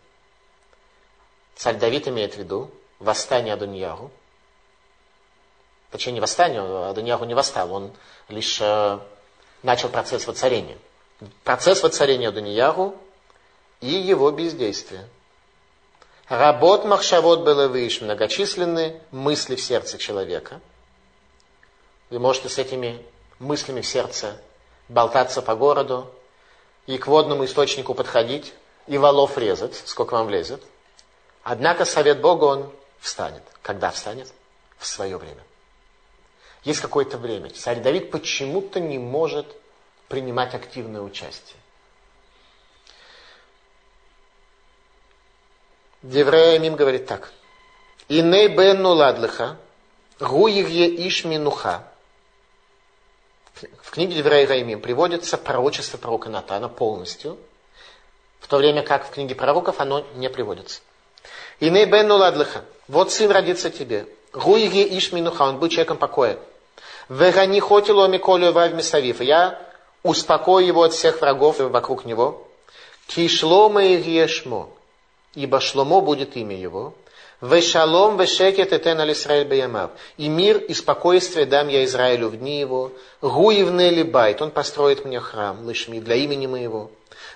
[1.55, 4.09] Царь Давид имеет в виду восстание Адуньягу.
[5.91, 7.91] Точнее, не восстание, Адуньягу не восстал, он
[8.31, 8.99] лишь э,
[9.63, 10.77] начал процесс воцарения.
[11.43, 12.95] Процесс воцарения Адуньягу
[13.79, 15.07] и его бездействие.
[16.27, 20.61] Работ махшавод было выше, многочисленные мысли в сердце человека.
[22.09, 23.05] Вы можете с этими
[23.39, 24.37] мыслями в сердце
[24.87, 26.09] болтаться по городу
[26.85, 28.53] и к водному источнику подходить,
[28.87, 30.63] и валов резать, сколько вам влезет.
[31.43, 33.43] Однако совет Бога, он встанет.
[33.61, 34.31] Когда встанет?
[34.77, 35.41] В свое время.
[36.63, 37.49] Есть какое-то время.
[37.49, 39.47] Царь Давид почему-то не может
[40.07, 41.57] принимать активное участие.
[46.03, 47.31] Деврея Мим говорит так.
[48.07, 49.57] Иней бен ладлыха,
[50.19, 51.87] иш минуха.
[53.81, 57.37] В книге Деврея Раимим приводится пророчество пророка Натана полностью,
[58.39, 60.81] в то время как в книге пророков оно не приводится.
[61.59, 62.65] Иней бен ладлыха.
[62.87, 64.07] Вот сын родится тебе.
[64.33, 65.43] Гуигье иш минуха.
[65.43, 66.39] Он был человеком покоя.
[67.11, 69.21] Вегани хотило миколю вав мисавив.
[69.21, 69.59] Я
[70.01, 72.47] успокою его от всех врагов вокруг него.
[73.05, 74.69] Кишло мы ешмо
[75.35, 76.93] ибо Шломо будет имя его.
[77.41, 79.91] Вешалом вешекет этен аль Исраэль беямав.
[80.15, 82.93] И мир и спокойствие дам я Израилю в дни его.
[83.21, 86.91] Гуевне либайт, он построит мне храм, лишми, для имени моего.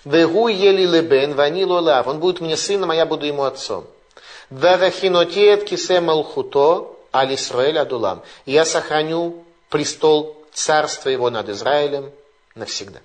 [0.05, 3.83] Вегу ели лебен, вани лолав, он будет мне сыном, а я буду ему отцом.
[4.49, 8.21] Варахинотет кисе малхуто, аль Исраэль адулам.
[8.45, 12.11] И я сохраню престол царства его над Израилем
[12.55, 13.01] навсегда.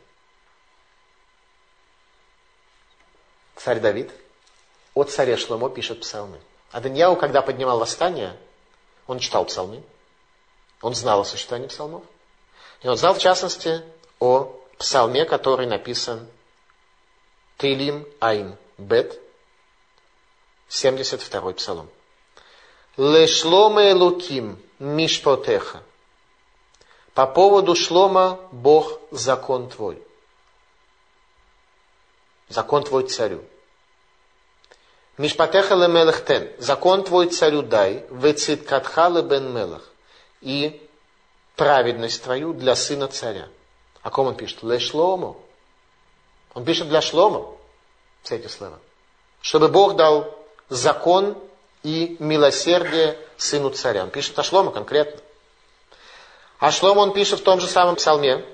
[3.57, 4.11] Царь Давид–
[4.95, 6.41] от царя Шломо пишет псалмы.
[6.73, 8.37] А Даньяу, когда поднимал восстание,
[9.07, 9.83] он читал псалмы,
[10.83, 12.05] он знал о существовании псалмов.
[12.83, 13.83] И он знал, в частности,
[14.19, 16.27] о псалме, который написан
[17.59, 19.21] Тейлим Айн Бет,
[20.71, 21.91] 72-й псалом.
[22.97, 25.83] Лешломе Луким Мишпотеха.
[27.15, 30.03] По поводу Шлома Бог закон твой.
[32.49, 33.43] Закон твой царю.
[35.19, 36.51] Мишпатеха лемелехтен.
[36.59, 38.07] Закон твой царю дай.
[38.11, 39.89] Вециткатха бен мелах.
[40.41, 40.89] И
[41.57, 43.49] праведность твою для сына царя.
[44.03, 44.63] О ком он пишет?
[44.63, 45.37] Ле Шлому.
[46.55, 47.47] Он пишет для Шлома
[48.23, 48.79] все эти слова.
[49.41, 50.35] Чтобы Бог дал
[50.69, 51.37] закон
[51.83, 54.05] и милосердие сыну царя.
[54.05, 55.21] Он пишет о Шлома конкретно.
[56.61, 58.45] А Шлома он пишет в том же самом псалме,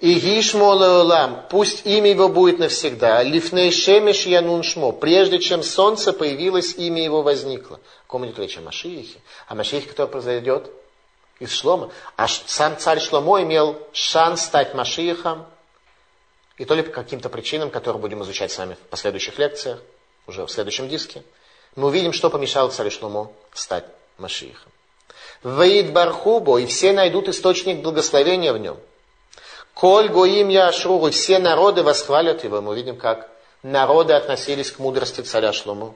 [0.00, 3.22] и гишмо леолам, пусть имя его будет навсегда.
[3.22, 7.80] Лифней шемеш янун шмо, прежде чем солнце появилось, имя его возникло.
[8.06, 8.56] О ком идет речь?
[8.56, 9.20] О Машиихе.
[9.46, 10.70] О Машиихе, который произойдет
[11.38, 11.90] из Шлома.
[12.16, 15.46] А сам царь Шломо имел шанс стать Машиихом.
[16.56, 19.80] И то ли по каким-то причинам, которые будем изучать с вами в последующих лекциях,
[20.26, 21.22] уже в следующем диске,
[21.76, 23.84] мы увидим, что помешало царю Шломо стать
[24.16, 24.69] Машиихом.
[25.42, 28.76] Ваид Бархубо, и все найдут источник благословения в нем–
[29.80, 32.60] Коль гоим яшругу, все народы восхвалят его.
[32.60, 33.30] Мы видим, как
[33.62, 35.94] народы относились к мудрости царя Шлому.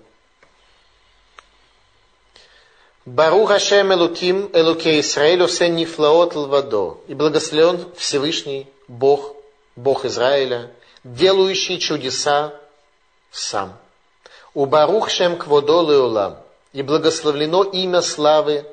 [3.04, 6.96] Бару Хашем Элуким, Элуке Исраэль, Осе Нифлаот Лвадо.
[7.08, 9.36] И благословен Всевышний Бог,
[9.76, 10.70] Бог Израиля,
[11.04, 12.54] делающий чудеса
[13.30, 13.76] сам.
[14.54, 16.38] У Барух Шем Кводо Леолам.
[16.72, 18.64] И благословлено имя славы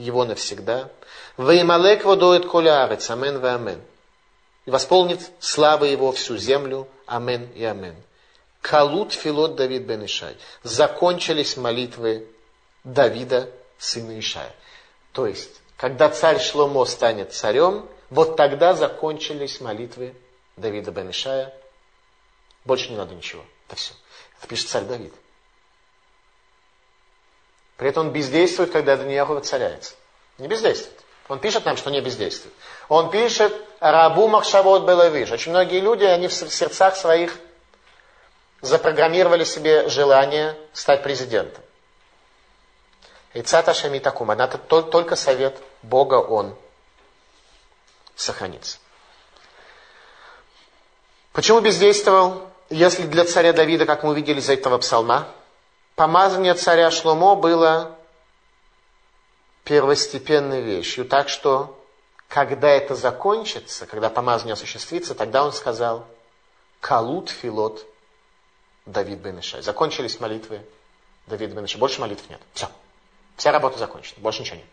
[0.00, 0.90] его навсегда.
[1.36, 3.10] Ваималек водоет коля арец.
[3.10, 3.80] Амен ва амен
[4.66, 6.88] и восполнит славы его всю землю.
[7.06, 7.96] Амен и амен.
[8.60, 10.36] Калут филот Давид бен Ишай.
[10.62, 12.28] Закончились молитвы
[12.84, 14.54] Давида, сына Ишая.
[15.12, 20.14] То есть, когда царь Шломо станет царем, вот тогда закончились молитвы
[20.56, 21.54] Давида бен Ишая.
[22.64, 23.42] Больше не надо ничего.
[23.66, 23.94] Это все.
[24.38, 25.14] Это пишет царь Давид.
[27.80, 29.94] При этом он бездействует, когда Данияху воцаряется.
[30.36, 31.00] Не бездействует.
[31.28, 32.54] Он пишет нам, что не бездействует.
[32.90, 35.30] Он пишет «Рабу Махшавот Белавиш».
[35.30, 37.38] Очень многие люди, они в сердцах своих
[38.60, 41.64] запрограммировали себе желание стать президентом.
[43.32, 46.54] И цата такум, она только совет Бога он
[48.14, 48.76] сохранится.
[51.32, 52.42] Почему бездействовал?
[52.68, 55.26] Если для царя Давида, как мы увидели из этого псалма,
[56.00, 57.94] помазание царя Шломо было
[59.64, 61.04] первостепенной вещью.
[61.04, 61.78] Так что
[62.26, 66.06] когда это закончится, когда помазание осуществится, тогда он сказал,
[66.80, 67.84] Калут Филот
[68.86, 69.42] Давид бен.
[69.42, 70.62] Закончились молитвы
[71.26, 71.66] Давида бен.
[71.78, 72.40] Больше молитв нет.
[72.54, 72.70] Все.
[73.36, 74.22] Вся работа закончена.
[74.22, 74.66] Больше ничего нет.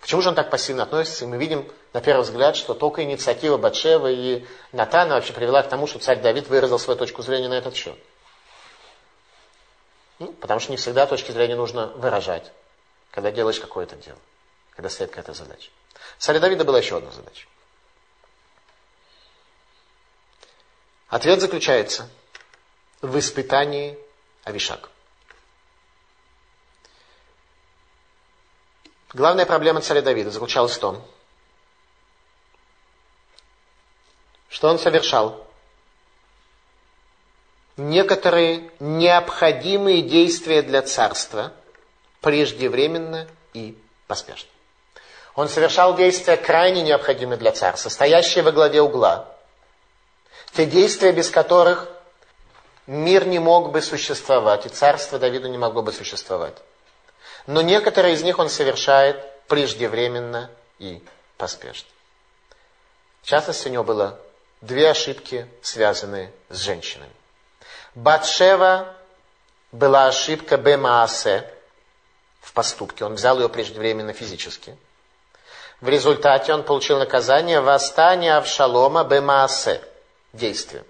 [0.00, 1.24] Почему же он так пассивно относится?
[1.24, 5.68] И мы видим, на первый взгляд, что только инициатива Батшева и Натана вообще привела к
[5.68, 7.96] тому, что царь Давид выразил свою точку зрения на этот счет.
[10.24, 12.50] Ну, потому что не всегда точки зрения нужно выражать,
[13.10, 14.18] когда делаешь какое-то дело,
[14.70, 15.70] когда стоит какая-то задача.
[16.16, 17.46] Царя Давида была еще одна задача.
[21.08, 22.08] Ответ заключается
[23.02, 23.98] в испытании
[24.44, 24.88] Авишаг.
[29.12, 31.06] Главная проблема царя Давида заключалась в том,
[34.48, 35.46] что он совершал
[37.76, 41.52] некоторые необходимые действия для царства
[42.20, 44.48] преждевременно и поспешно.
[45.34, 49.28] Он совершал действия крайне необходимые для царства, стоящие во главе угла.
[50.52, 51.88] Те действия, без которых
[52.86, 56.54] мир не мог бы существовать, и царство Давида не могло бы существовать.
[57.46, 61.02] Но некоторые из них он совершает преждевременно и
[61.36, 61.88] поспешно.
[63.22, 64.18] В частности, у него было
[64.60, 67.10] две ошибки, связанные с женщинами.
[67.94, 68.92] Батшева
[69.70, 71.48] была ошибка Бемаасе
[72.40, 73.04] в поступке.
[73.04, 74.76] Он взял ее преждевременно физически.
[75.80, 79.80] В результате он получил наказание восстание Авшалома Бемаасе,
[80.32, 80.84] действие.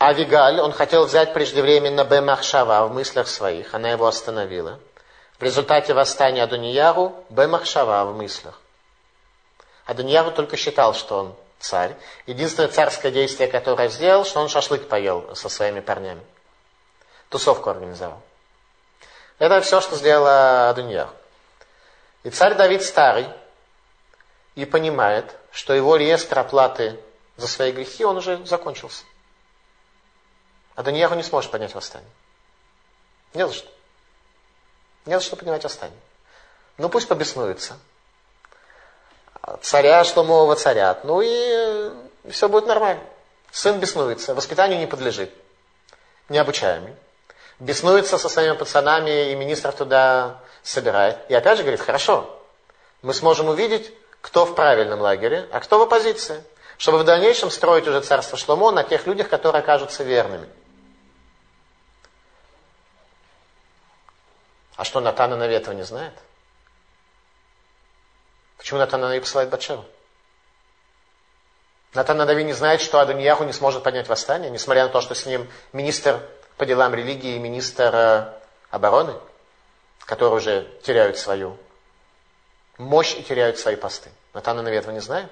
[0.00, 4.78] Авигаль, он хотел взять преждевременно Бемахшава в мыслях своих, она его остановила.
[5.38, 8.60] В результате восстания Адунияру Бемахшава в мыслях.
[9.86, 11.96] Адунияру только считал, что он царь.
[12.26, 16.22] Единственное царское действие, которое сделал, что он шашлык поел со своими парнями.
[17.30, 18.20] Тусовку организовал.
[19.38, 21.10] Это все, что сделала Адуньяр.
[22.22, 23.28] И царь Давид старый,
[24.54, 27.00] и понимает, что его реестр оплаты
[27.36, 29.04] за свои грехи, он уже закончился.
[30.76, 32.10] А не сможет поднять восстание.
[33.32, 33.68] Не за что.
[35.06, 35.98] Не за что поднимать восстание.
[36.78, 37.78] Ну пусть побеснуется.
[39.60, 41.04] Царя Шломового царят.
[41.04, 41.90] Ну и
[42.30, 43.02] все будет нормально.
[43.50, 45.30] Сын беснуется, воспитанию не подлежит.
[46.28, 46.96] Необучаемый.
[47.60, 51.18] Беснуется со своими пацанами и министров туда собирает.
[51.28, 52.28] И опять же говорит, хорошо,
[53.02, 56.42] мы сможем увидеть, кто в правильном лагере, а кто в оппозиции.
[56.78, 60.48] Чтобы в дальнейшем строить уже царство Шломо на тех людях, которые окажутся верными.
[64.76, 66.14] А что, Натан Нави этого не знает?
[68.58, 69.84] Почему Натан Нави посылает Батшеву?
[71.94, 75.26] Натан Нави не знает, что Аданьяху не сможет поднять восстание, несмотря на то, что с
[75.26, 76.20] ним министр
[76.56, 78.32] по делам религии и министр э,
[78.70, 79.14] обороны,
[80.00, 81.56] которые уже теряют свою
[82.78, 84.10] мощь и теряют свои посты.
[84.32, 85.30] Натан Нави этого не знает.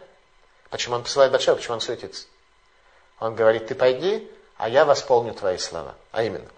[0.71, 1.57] Почему он посылает Батшеву?
[1.57, 2.27] Почему он суетится?
[3.19, 5.95] Он говорит, ты пойди, а я восполню твои слова.
[6.13, 6.49] А именно.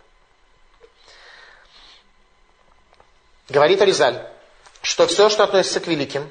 [3.48, 4.26] Говорит Аризаль,
[4.82, 6.30] что все, что относится к великим,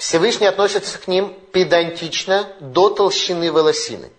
[0.00, 4.10] Всевышний относится к ним педантично до толщины волосины.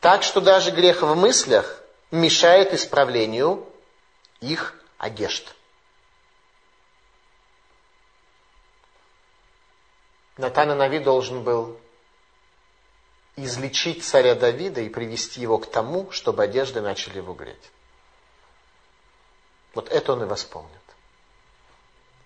[0.00, 1.80] Так что даже грех в мыслях
[2.10, 3.64] мешает исправлению
[4.40, 5.54] их одежд.
[10.36, 11.78] Натан Нави должен был
[13.36, 17.70] излечить царя Давида и привести его к тому, чтобы одежды начали его греть.
[19.74, 20.81] Вот это он и восполнит.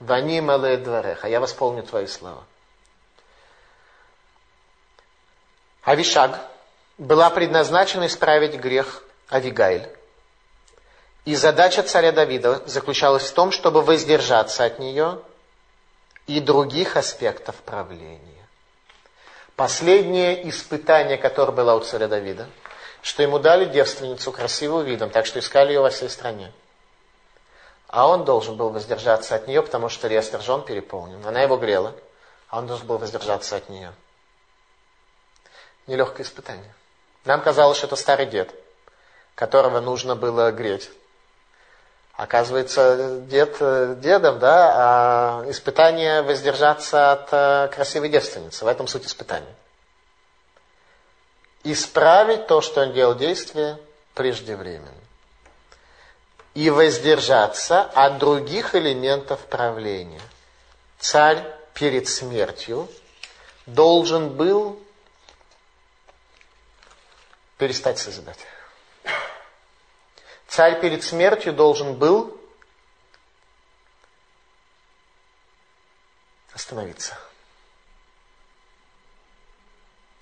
[0.01, 2.45] Вани мале двореха, я восполню твои слова.
[5.83, 6.41] Авишаг
[6.99, 9.89] была предназначена исправить грех Авигайль.
[11.25, 15.21] И задача царя Давида заключалась в том, чтобы воздержаться от нее
[16.27, 18.21] и других аспектов правления.
[19.57, 22.49] Последнее испытание, которое было у царя Давида,
[23.03, 26.53] что ему дали девственницу красивым видом, так что искали ее во всей стране.
[27.97, 31.27] А он должен был воздержаться от нее, потому что реестр жен переполнен.
[31.27, 31.95] Она его грела,
[32.51, 33.91] а он должен был воздержаться от нее.
[35.87, 36.75] Нелегкое испытание.
[37.25, 38.55] Нам казалось, что это старый дед,
[39.35, 40.91] которого нужно было греть.
[42.13, 48.67] Оказывается, дед э, дедом, да, а испытание воздержаться от э, красивой девственницы.
[48.67, 49.55] В этом суть испытания.
[51.65, 53.79] Исправить то, что он делал действие
[54.13, 55.06] преждевременно.
[56.57, 60.23] И воздержаться от других элементов правления.
[60.99, 62.89] Царь перед смертью
[63.67, 64.81] должен был
[67.59, 68.39] перестать созидать.
[70.49, 72.41] Царь перед смертью должен был
[76.55, 77.19] остановиться.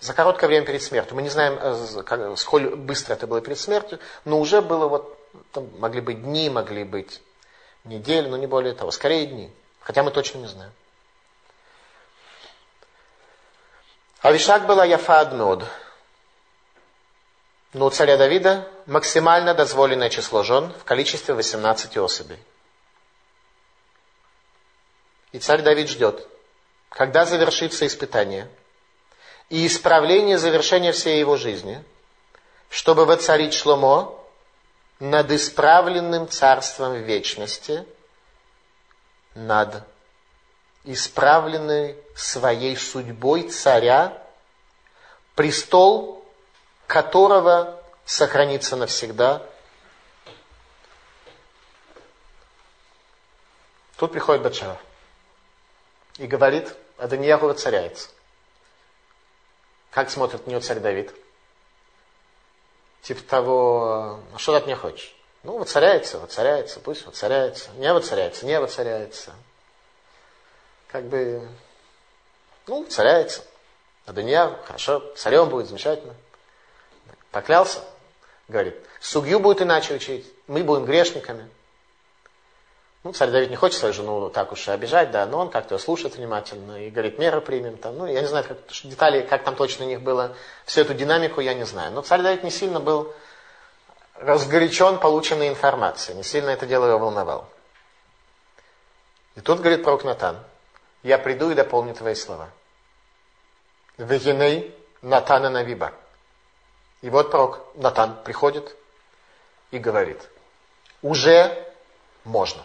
[0.01, 1.15] За короткое время перед смертью.
[1.15, 5.17] Мы не знаем, э, сколь быстро это было перед смертью, но уже было вот,
[5.53, 7.21] там могли быть дни, могли быть
[7.85, 8.91] недели, но не более того.
[8.91, 9.51] Скорее дни.
[9.81, 10.73] Хотя мы точно не знаем.
[14.21, 15.65] Авишак была Яфаднод.
[17.75, 22.39] Но у царя Давида максимально дозволенное число жен в количестве 18 особей.
[25.33, 26.27] И царь Давид ждет,
[26.89, 28.49] когда завершится испытание
[29.51, 31.85] и исправление завершения всей его жизни,
[32.71, 34.24] чтобы воцарить Шломо
[35.01, 37.87] над исправленным царством вечности,
[39.35, 39.83] над
[40.85, 44.23] исправленной своей судьбой царя,
[45.35, 46.25] престол
[46.87, 49.43] которого сохранится навсегда.
[53.97, 54.79] Тут приходит Бачара
[56.19, 58.11] и говорит, Аданьяху воцаряется.
[59.91, 61.13] Как смотрит на него царь Давид?
[63.05, 65.15] Типа того, а что ты от меня хочешь?
[65.43, 67.71] Ну, воцаряется, воцаряется, пусть воцаряется.
[67.77, 69.35] Не воцаряется, не воцаряется.
[70.89, 71.47] Как бы,
[72.67, 73.43] ну, воцаряется.
[74.07, 76.15] А Данья, хорошо, царем будет, замечательно.
[77.31, 77.81] Поклялся,
[78.49, 81.51] говорит, судью будет иначе учить, мы будем грешниками.
[83.05, 85.77] Ну, царь Давид не хочет свою жену так уж и обижать, да, но он как-то
[85.77, 87.77] слушает внимательно и говорит, меры примем.
[87.77, 90.95] Там, ну, я не знаю, как, детали, как там точно у них было, всю эту
[90.95, 91.93] динамику я не знаю.
[91.93, 93.13] Но царь Давид не сильно был
[94.15, 97.47] разгорячен полученной информацией, не сильно это дело его волновало.
[99.35, 100.39] И тут говорит пророк Натан,
[101.03, 102.49] я приду и дополню твои слова.
[103.99, 105.93] Вегеней Натана Навиба.
[107.03, 108.75] И вот пророк Натан приходит
[109.73, 110.27] и говорит,
[111.03, 111.71] уже
[112.25, 112.65] можно.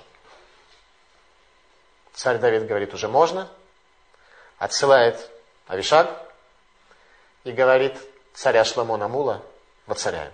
[2.19, 3.49] Царь Давид говорит, уже можно.
[4.57, 5.31] Отсылает
[5.67, 6.29] Авишаг
[7.45, 7.97] и говорит,
[8.33, 9.41] царя Шламона Мула
[9.85, 10.33] воцаряем.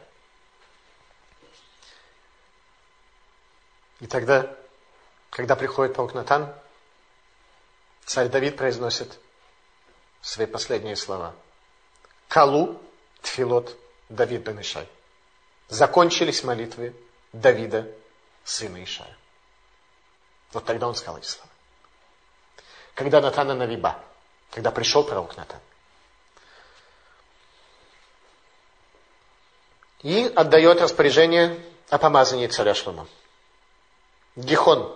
[3.99, 4.51] И тогда,
[5.29, 6.55] когда приходит пророк Натан,
[8.03, 9.19] царь Давид произносит
[10.21, 11.35] свои последние слова.
[12.27, 12.81] Калу
[13.21, 13.77] тфилот
[14.09, 14.89] Давид бен Ишай.
[15.67, 16.95] Закончились молитвы
[17.31, 17.87] Давида,
[18.43, 19.15] сына Ишая.
[20.51, 21.51] Вот тогда он сказал эти слова
[22.95, 23.99] когда Натана Навиба,
[24.51, 25.59] когда пришел пророк Натан.
[30.01, 31.59] И отдает распоряжение
[31.89, 33.07] о помазании царя Шлома.
[34.35, 34.95] Гихон.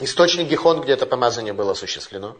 [0.00, 2.36] Источник Гихон, где это помазание было осуществлено.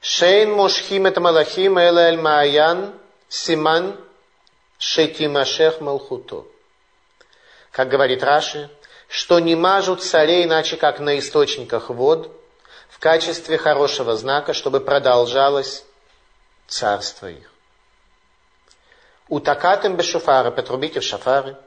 [0.00, 2.94] Шейн мушхим это малахим эль маян
[3.28, 3.98] симан
[4.78, 6.46] шетимашех малхуту.
[7.70, 8.70] Как говорит Раши,
[9.08, 12.30] что не мажут царей иначе, как на источниках вод,
[13.04, 15.84] качестве хорошего знака, чтобы продолжалось
[16.66, 17.52] царство их.
[19.28, 21.58] Утакатым бешуфара, потрубите в шафары.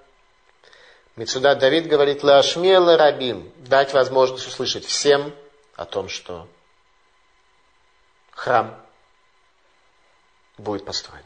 [1.16, 5.32] Мецуда Давид говорит, лашмела рабим, дать возможность услышать всем
[5.76, 6.48] о том, что
[8.32, 8.84] храм
[10.58, 11.24] будет построен.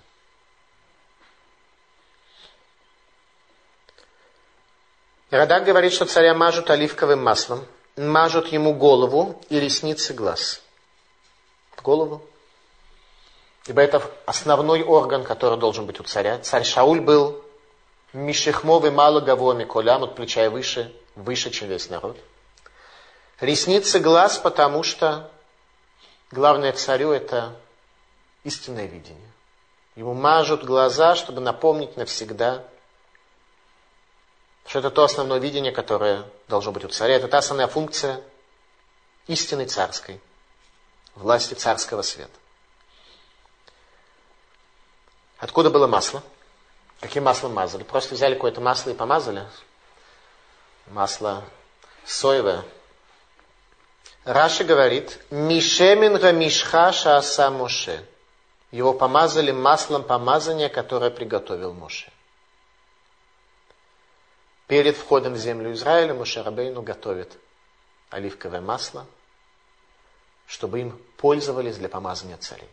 [5.29, 7.65] Радак говорит, что царя мажут оливковым маслом–
[8.01, 10.61] мажут ему голову и ресницы глаз.
[11.83, 12.21] Голову.
[13.67, 16.39] Ибо это основной орган, который должен быть у царя.
[16.39, 17.43] Царь Шауль был
[18.13, 22.17] мишехмовый малоговоми колям, от плеча и выше, выше, чем весь народ.
[23.39, 25.31] Ресницы глаз, потому что
[26.31, 27.55] главное царю это
[28.43, 29.31] истинное видение.
[29.95, 32.63] Ему мажут глаза, чтобы напомнить навсегда
[34.65, 37.15] что это то основное видение, которое должно быть у царя.
[37.15, 38.21] Это та основная функция
[39.27, 40.19] истины царской,
[41.15, 42.31] власти царского света.
[45.37, 46.21] Откуда было масло?
[46.99, 47.83] Каким маслом мазали?
[47.83, 49.45] Просто взяли какое-то масло и помазали.
[50.87, 51.43] Масло
[52.05, 52.63] соевое.
[54.23, 58.05] Раши говорит, Мишемин Рамишха Шааса Моше.
[58.69, 62.11] Его помазали маслом помазания, которое приготовил Моше.
[64.71, 67.37] Перед входом в землю Израиля Мушарабейну готовит
[68.09, 69.05] оливковое масло,
[70.47, 72.69] чтобы им пользовались для помазания царей.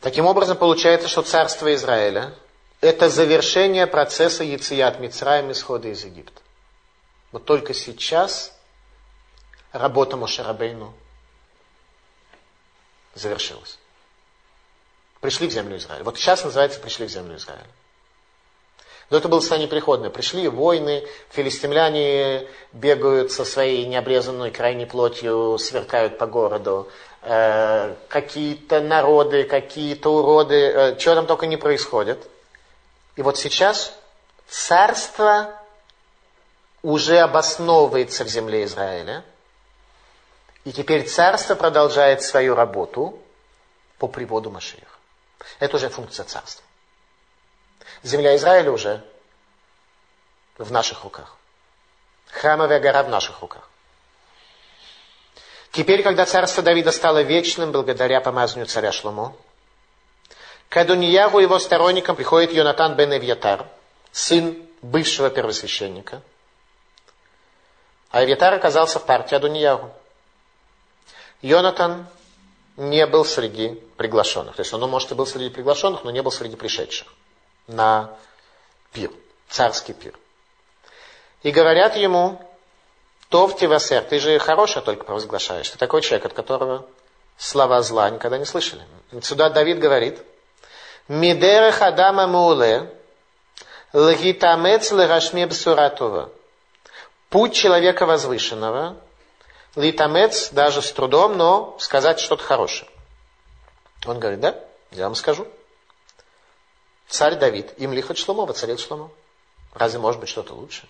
[0.00, 2.34] Таким образом, получается, что царство Израиля–
[2.82, 6.42] это завершение процесса Яцият Мицраем исхода из Египта.
[7.32, 8.54] Вот только сейчас
[9.72, 10.92] работа Мошарабейну
[13.14, 13.78] завершилась.
[15.20, 16.04] Пришли в землю Израиля.
[16.04, 17.66] Вот сейчас называется пришли в землю Израиля.
[19.10, 20.10] Но это было состояние приходное.
[20.10, 26.88] Пришли войны, филистимляне бегают со своей необрезанной крайней плотью, сверкают по городу.
[27.22, 32.28] Э, какие-то народы, какие-то уроды, э, чего там только не происходит.
[33.16, 33.98] И вот сейчас
[34.46, 35.54] царство
[36.82, 39.24] уже обосновывается в земле Израиля.
[40.64, 43.18] И теперь царство продолжает свою работу
[43.98, 44.97] по приводу Машиих.
[45.58, 46.64] Это уже функция царства.
[48.02, 49.04] Земля Израиля уже
[50.56, 51.36] в наших руках.
[52.26, 53.68] Храмовая гора в наших руках.
[55.72, 59.36] Теперь, когда царство Давида стало вечным благодаря помазанию царя Шломо,
[60.68, 63.66] к Адониягу его сторонникам приходит Йонатан бен Эвьятар,
[64.12, 66.22] сын бывшего первосвященника.
[68.10, 69.90] А Эвьятар оказался в партии Адониягу.
[71.42, 72.06] Йонатан
[72.78, 74.54] не был среди приглашенных.
[74.54, 77.08] То есть он, может, и был среди приглашенных, но не был среди пришедших
[77.66, 78.16] на
[78.92, 79.10] пир,
[79.48, 80.16] царский пир.
[81.42, 82.40] И говорят ему,
[83.30, 85.68] Тов Тивасер, ты же хорошее только провозглашаешь.
[85.68, 86.86] Ты такой человек, от которого
[87.36, 88.82] слова зла никогда не слышали.
[89.22, 90.20] Сюда Давид говорит,
[91.08, 92.94] Мидере хадама муле,
[93.92, 96.30] лгитамец лерашме бсуратова.
[97.28, 98.96] Путь человека возвышенного,
[99.76, 102.90] литамец даже с трудом, но сказать что-то хорошее.
[104.06, 104.58] Он говорит, да,
[104.90, 105.46] я вам скажу.
[107.08, 109.10] Царь Давид, им лихот Шломо, воцарил Шломо.
[109.74, 110.88] Разве может быть что-то лучше?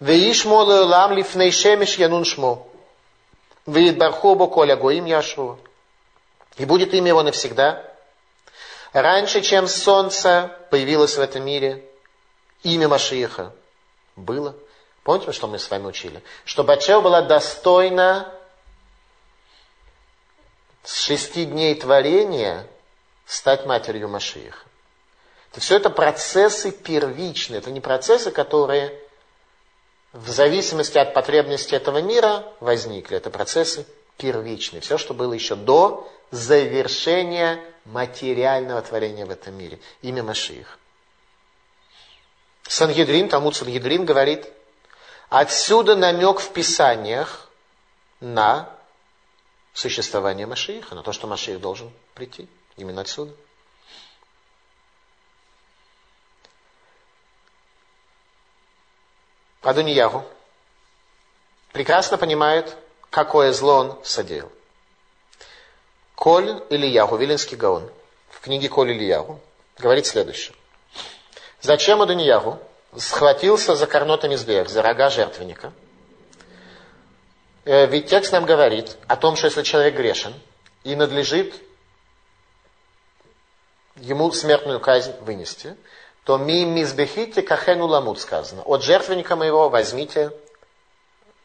[0.00, 2.66] Веишмо лам лифней шемеш янун шмо.
[3.66, 5.58] Веидбарху бо коля гоим яшуа.
[6.56, 7.84] И будет имя его навсегда.
[8.92, 11.84] Раньше, чем солнце появилось в этом мире,
[12.62, 13.52] имя Машииха
[14.16, 14.56] было.
[15.08, 16.22] Помните, что мы с вами учили?
[16.44, 18.30] Что Бачел была достойна
[20.84, 22.66] с шести дней творения
[23.24, 24.66] стать матерью Машииха.
[25.50, 29.00] Это все это процессы первичные, это не процессы, которые
[30.12, 33.16] в зависимости от потребностей этого мира возникли.
[33.16, 33.86] Это процессы
[34.18, 34.82] первичные.
[34.82, 39.78] Все, что было еще до завершения материального творения в этом мире.
[40.02, 40.78] Имя Машиих.
[42.64, 44.52] Сангедрин, Талмуд Сангедрин говорит,
[45.28, 47.48] отсюда намек в Писаниях
[48.20, 48.68] на
[49.72, 52.48] существование Машииха, на то, что Машиих должен прийти.
[52.76, 53.34] Именно отсюда.
[59.62, 60.24] Адуньягу
[61.72, 62.76] прекрасно понимает,
[63.10, 64.50] какое зло он содеял.
[66.14, 67.90] Коль Ильягу, Вилинский Гаон,
[68.30, 69.40] в книге Коль Ильягу,
[69.76, 70.56] говорит следующее.
[71.60, 72.58] Зачем Адуньягу
[72.98, 75.72] схватился за корнотами зверь, за рога жертвенника?
[77.64, 80.34] Э, ведь текст нам говорит о том, что если человек грешен
[80.84, 81.54] и надлежит
[83.96, 85.76] ему смертную казнь вынести,
[86.24, 88.62] то ми мизбехите кахену ламут сказано.
[88.62, 90.32] От жертвенника моего возьмите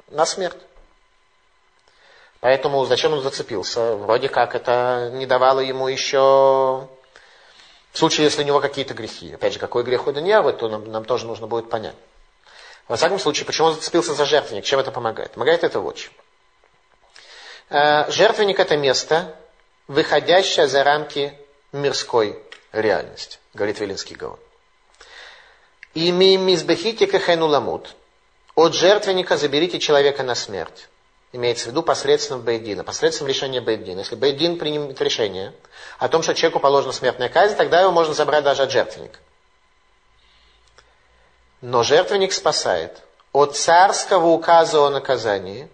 [0.10, 0.58] на смерть.
[2.40, 3.96] Поэтому зачем он зацепился?
[3.96, 6.88] Вроде как это не давало ему еще...
[7.94, 9.34] В случае, если у него какие-то грехи.
[9.34, 11.96] Опять же, какой грех у Даниэла, то нам, нам тоже нужно будет понять.
[12.88, 14.66] Во всяком случае, почему он зацепился за жертвенник?
[14.66, 15.32] Чем это помогает?
[15.32, 16.12] Помогает это вот чем.
[17.70, 19.36] Э, жертвенник это место,
[19.88, 21.38] выходящее за рамки
[21.72, 22.42] мирской
[22.72, 24.40] реальности, говорит Велинский Гаон.
[25.94, 27.96] И мизбехите кахену ламут.
[28.56, 30.90] От жертвенника заберите человека на смерть.
[31.34, 34.00] Имеется в виду посредством Бейдина, посредством решения Бейдина.
[34.00, 35.52] Если Бейдин примет решение
[35.98, 39.18] о том, что человеку положена смертная казнь, тогда его можно забрать даже от жертвенника.
[41.62, 43.02] Но жертвенник спасает
[43.32, 45.70] от царского указа о наказании.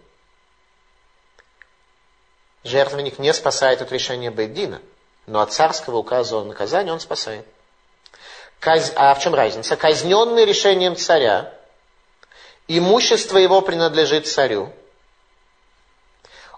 [2.64, 4.82] Жертвенник не спасает от решения Бейдина,
[5.26, 7.46] но от царского указа о наказании он спасает.
[8.62, 8.94] Каз...
[8.96, 9.76] А в чем разница?
[9.76, 11.54] Казненный решением царя,
[12.70, 14.72] имущество его принадлежит царю.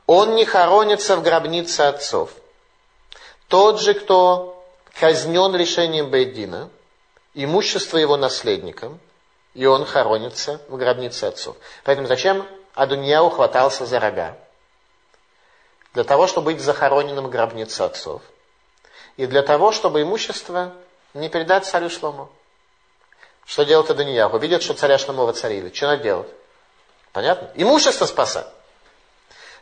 [0.08, 2.32] Он не хоронится в гробнице отцов.
[3.48, 4.66] Тот же, кто
[5.00, 6.70] казнен решением Бейдина,
[7.34, 9.00] имущество его наследникам,
[9.54, 11.58] и он хоронится в гробнице отцов.
[11.84, 14.38] Поэтому зачем Адуньяу хватался за рога?
[15.94, 18.22] Для того, чтобы быть захороненным в гробнице отцов.
[19.18, 20.74] И для того, чтобы имущество
[21.14, 22.30] не передать царю Шлому.
[23.46, 24.38] Что делает Аданияху?
[24.38, 25.74] Видит, что царя Шломо воцарили.
[25.74, 26.30] Что надо делать?
[27.12, 27.52] Понятно?
[27.56, 28.48] Имущество спасать.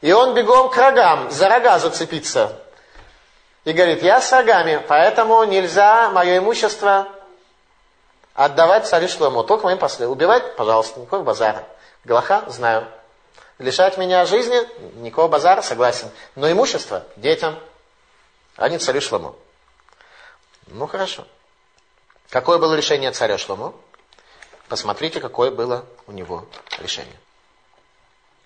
[0.02, 2.62] И он бегом к рогам, за рога зацепиться.
[3.66, 7.08] И говорит, я с рогами, поэтому нельзя мое имущество
[8.34, 9.44] отдавать царю Шлому.
[9.44, 10.12] Только моим последствиям.
[10.12, 11.68] Убивать, пожалуйста, никакого базара.
[12.06, 12.88] Галаха, знаю.
[13.58, 14.58] Лишать меня жизни,
[15.02, 16.10] никакого базара, согласен.
[16.36, 17.60] Но имущество детям,
[18.56, 19.36] а не царю Шлому.
[20.68, 21.26] Ну, хорошо.
[22.30, 23.74] Какое было решение царя Шломо?
[24.70, 26.46] Посмотрите, какое было у него
[26.80, 27.20] решение.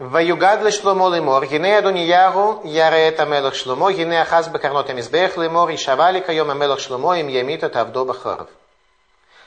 [0.02, 6.10] ויוגד לשלמה לאמור, הנה אדוניהו ירא את המלך שלמה, הנה אחז בקרנות המזבח לאמור, יישבע
[6.10, 8.46] לי כיום המלך שלמה, אם ימית את עבדו בחרב.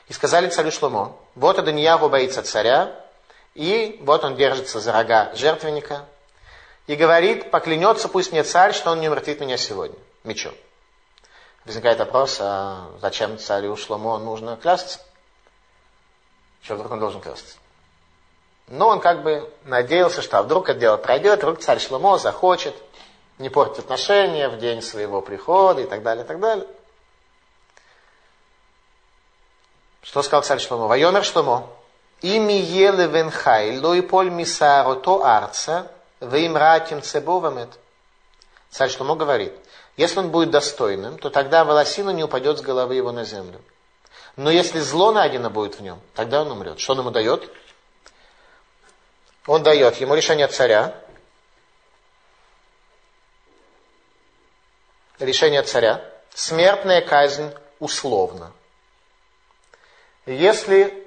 [0.09, 2.93] И сказали царю Шломо, вот Адонияху боится царя,
[3.55, 6.05] и вот он держится за рога жертвенника,
[6.87, 10.53] и говорит, поклянется пусть мне царь, что он не умертвит меня сегодня мечом.
[11.63, 14.99] Возникает вопрос, а зачем царю Шломо нужно клясться?
[16.61, 17.55] Что вдруг он должен клясться?
[18.68, 22.74] Но он как бы надеялся, что а вдруг это дело пройдет, вдруг царь Шломо захочет
[23.38, 26.66] не портить отношения в день своего прихода и так далее, и так далее.
[30.02, 30.88] Что сказал царь Шломо?
[30.88, 31.68] Вайомер Шломо.
[32.22, 35.90] Ими еле венхай, лой поль мисаро то арца,
[36.20, 37.70] им ратим цебовамет.
[38.70, 39.52] Царь Шломо говорит,
[39.96, 43.60] если он будет достойным, то тогда волосина не упадет с головы его на землю.
[44.36, 46.80] Но если зло найдено будет в нем, тогда он умрет.
[46.80, 47.50] Что он ему дает?
[49.46, 50.94] Он дает ему решение царя.
[55.18, 56.04] Решение царя.
[56.34, 58.52] Смертная казнь условно.
[60.26, 61.06] Если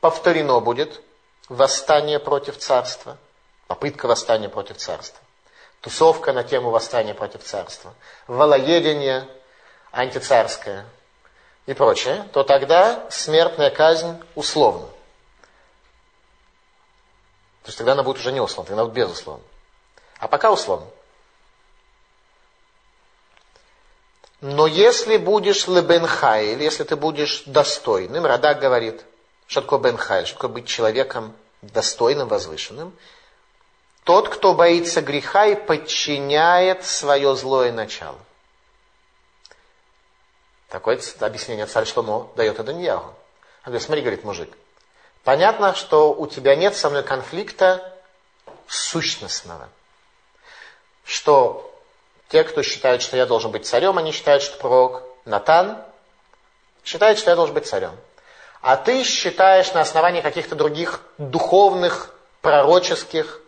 [0.00, 1.00] повторено будет
[1.48, 3.16] восстание против царства,
[3.68, 5.20] попытка восстания против царства,
[5.80, 7.94] тусовка на тему восстания против царства,
[8.26, 9.28] волоедение
[9.92, 10.84] антицарское
[11.66, 14.88] и прочее, то тогда смертная казнь условно.
[17.68, 19.44] То есть тогда она будет уже не условно, тогда будет безусловно.
[20.20, 20.86] А пока условно.
[24.40, 29.04] Но если будешь лебенхайль, если ты будешь достойным, Радак говорит,
[29.46, 32.96] что такое бенхайль, что такое быть человеком достойным, возвышенным,
[34.02, 38.18] тот, кто боится греха и подчиняет свое злое начало.
[40.70, 43.08] Такое объяснение царь Шломо дает Аданьяху.
[43.08, 43.14] Он
[43.66, 44.56] говорит, смотри, говорит мужик,
[45.24, 47.92] понятно, что у тебя нет со мной конфликта
[48.66, 49.68] сущностного.
[51.04, 51.70] Что
[52.28, 55.78] те, кто считает, что я должен быть царем, они считают, что пророк Натан
[56.84, 57.96] считает, что я должен быть царем.
[58.60, 63.40] А ты считаешь на основании каких-то других духовных, пророческих,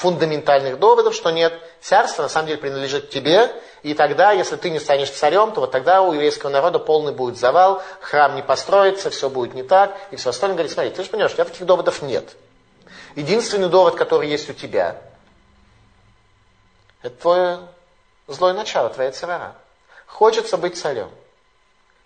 [0.00, 1.52] фундаментальных доводов, что нет,
[1.82, 5.72] царство на самом деле принадлежит тебе, и тогда, если ты не станешь царем, то вот
[5.72, 10.16] тогда у еврейского народа полный будет завал, храм не построится, все будет не так, и
[10.16, 10.56] все остальное.
[10.56, 12.34] Говорит, смотри, ты же понимаешь, у тебя таких доводов нет.
[13.14, 14.96] Единственный довод, который есть у тебя,
[17.02, 17.58] это твое
[18.26, 19.54] злое начало, твоя царара.
[20.06, 21.10] Хочется быть царем.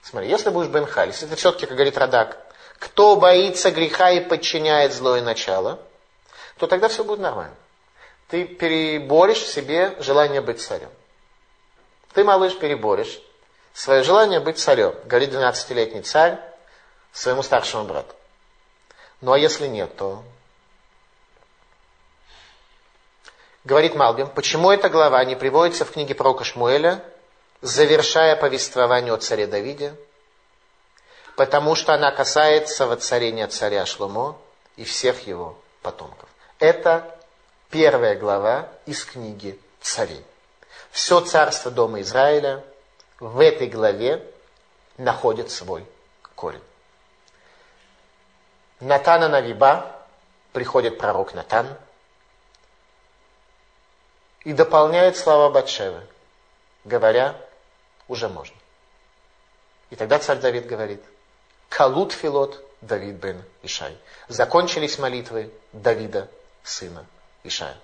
[0.03, 2.39] Смотри, если будешь Бенхаль, если ты все-таки, как говорит Радак,
[2.81, 5.79] кто боится греха и подчиняет злое начало,
[6.59, 7.55] то тогда все будет нормально.
[8.29, 10.91] Ты переборешь в себе желание быть царем.
[12.13, 13.21] Ты, малыш, переборешь
[13.75, 16.39] свое желание быть царем, говорит 12-летний царь
[17.13, 18.15] своему старшему брату.
[19.21, 20.23] Ну а если нет, то
[23.65, 27.03] Говорит Малбим, почему эта глава не приводится в книге пророка Шмуэля,
[27.63, 29.95] завершая повествование о царе Давиде?
[31.35, 34.37] Потому что она касается воцарения царя Шломо
[34.77, 36.29] и всех его потомков.
[36.59, 37.19] Это
[37.75, 40.25] первая глава из книги царей.
[40.93, 42.63] Все царство Дома Израиля
[43.19, 44.25] в этой главе
[44.97, 45.85] находит свой
[46.37, 46.63] корень.
[48.79, 49.91] Натана Навиба,
[50.53, 51.67] приходит пророк Натан–
[54.45, 56.07] и дополняет слова Батшевы,
[56.85, 57.35] говоря,
[58.07, 58.55] уже можно.
[59.91, 61.03] И тогда царь Давид говорит,
[61.71, 63.99] Калут Филот Давид бен Ишай.
[64.29, 66.29] Закончились молитвы Давида,
[66.63, 67.07] сына
[67.45, 67.77] Ишая.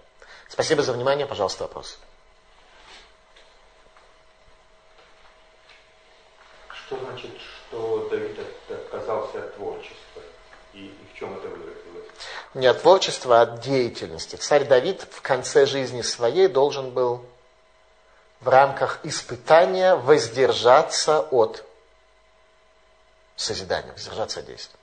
[0.49, 1.27] Спасибо за внимание.
[1.27, 1.99] Пожалуйста, вопрос.
[6.73, 8.39] Что значит, что Давид
[8.69, 10.23] отказался от творчества?
[10.73, 11.81] И, и в чем это выразилось?
[12.55, 14.37] не от творчества, а от деятельности.
[14.37, 17.25] Царь Давид в конце жизни своей должен был
[18.41, 21.65] в рамках испытания воздержаться от
[23.37, 24.80] созидания, воздержаться от действия.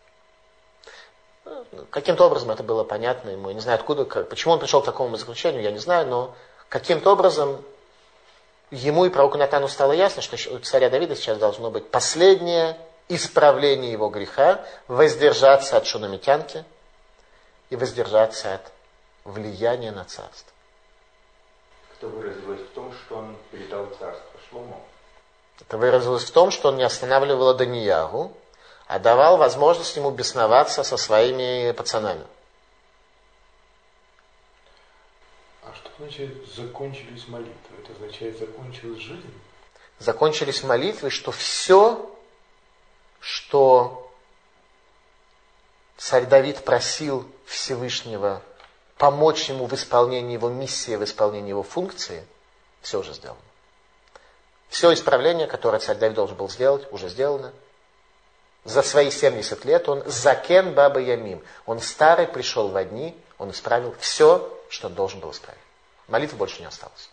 [1.89, 3.49] Каким-то образом это было понятно ему.
[3.49, 6.35] Я не знаю, откуда, как, почему он пришел к такому заключению, я не знаю, но
[6.69, 7.61] каким-то образом
[8.71, 12.77] ему и пророку Натану стало ясно, что у царя Давида сейчас должно быть последнее
[13.09, 16.65] исправление его греха, воздержаться от шунамитянки–
[17.69, 18.71] и воздержаться от
[19.25, 20.53] влияния на царство.
[21.97, 24.79] Это выразилось в том, что он передал царство Шломо.
[25.59, 28.31] Это выразилось в том, что он не останавливал Даниягу,
[28.87, 32.25] а давал возможность ему бесноваться со своими пацанами.
[35.63, 37.53] А что значит закончились молитвы?
[37.83, 39.33] Это означает закончилась жизнь?
[39.99, 42.09] Закончились молитвы, что все,
[43.19, 44.09] что
[45.97, 48.41] царь Давид просил Всевышнего
[48.97, 52.25] помочь ему в исполнении его миссии, в исполнении его функции,
[52.81, 53.41] все уже сделано.
[54.69, 57.53] Все исправление, которое царь Давид должен был сделать, уже сделано.
[58.67, 61.41] За свои 70 лет он закен баба ямим.
[61.65, 65.61] Он старый пришел в одни, он исправил все, что он должен был исправить.
[66.09, 67.09] Молитвы больше не осталось.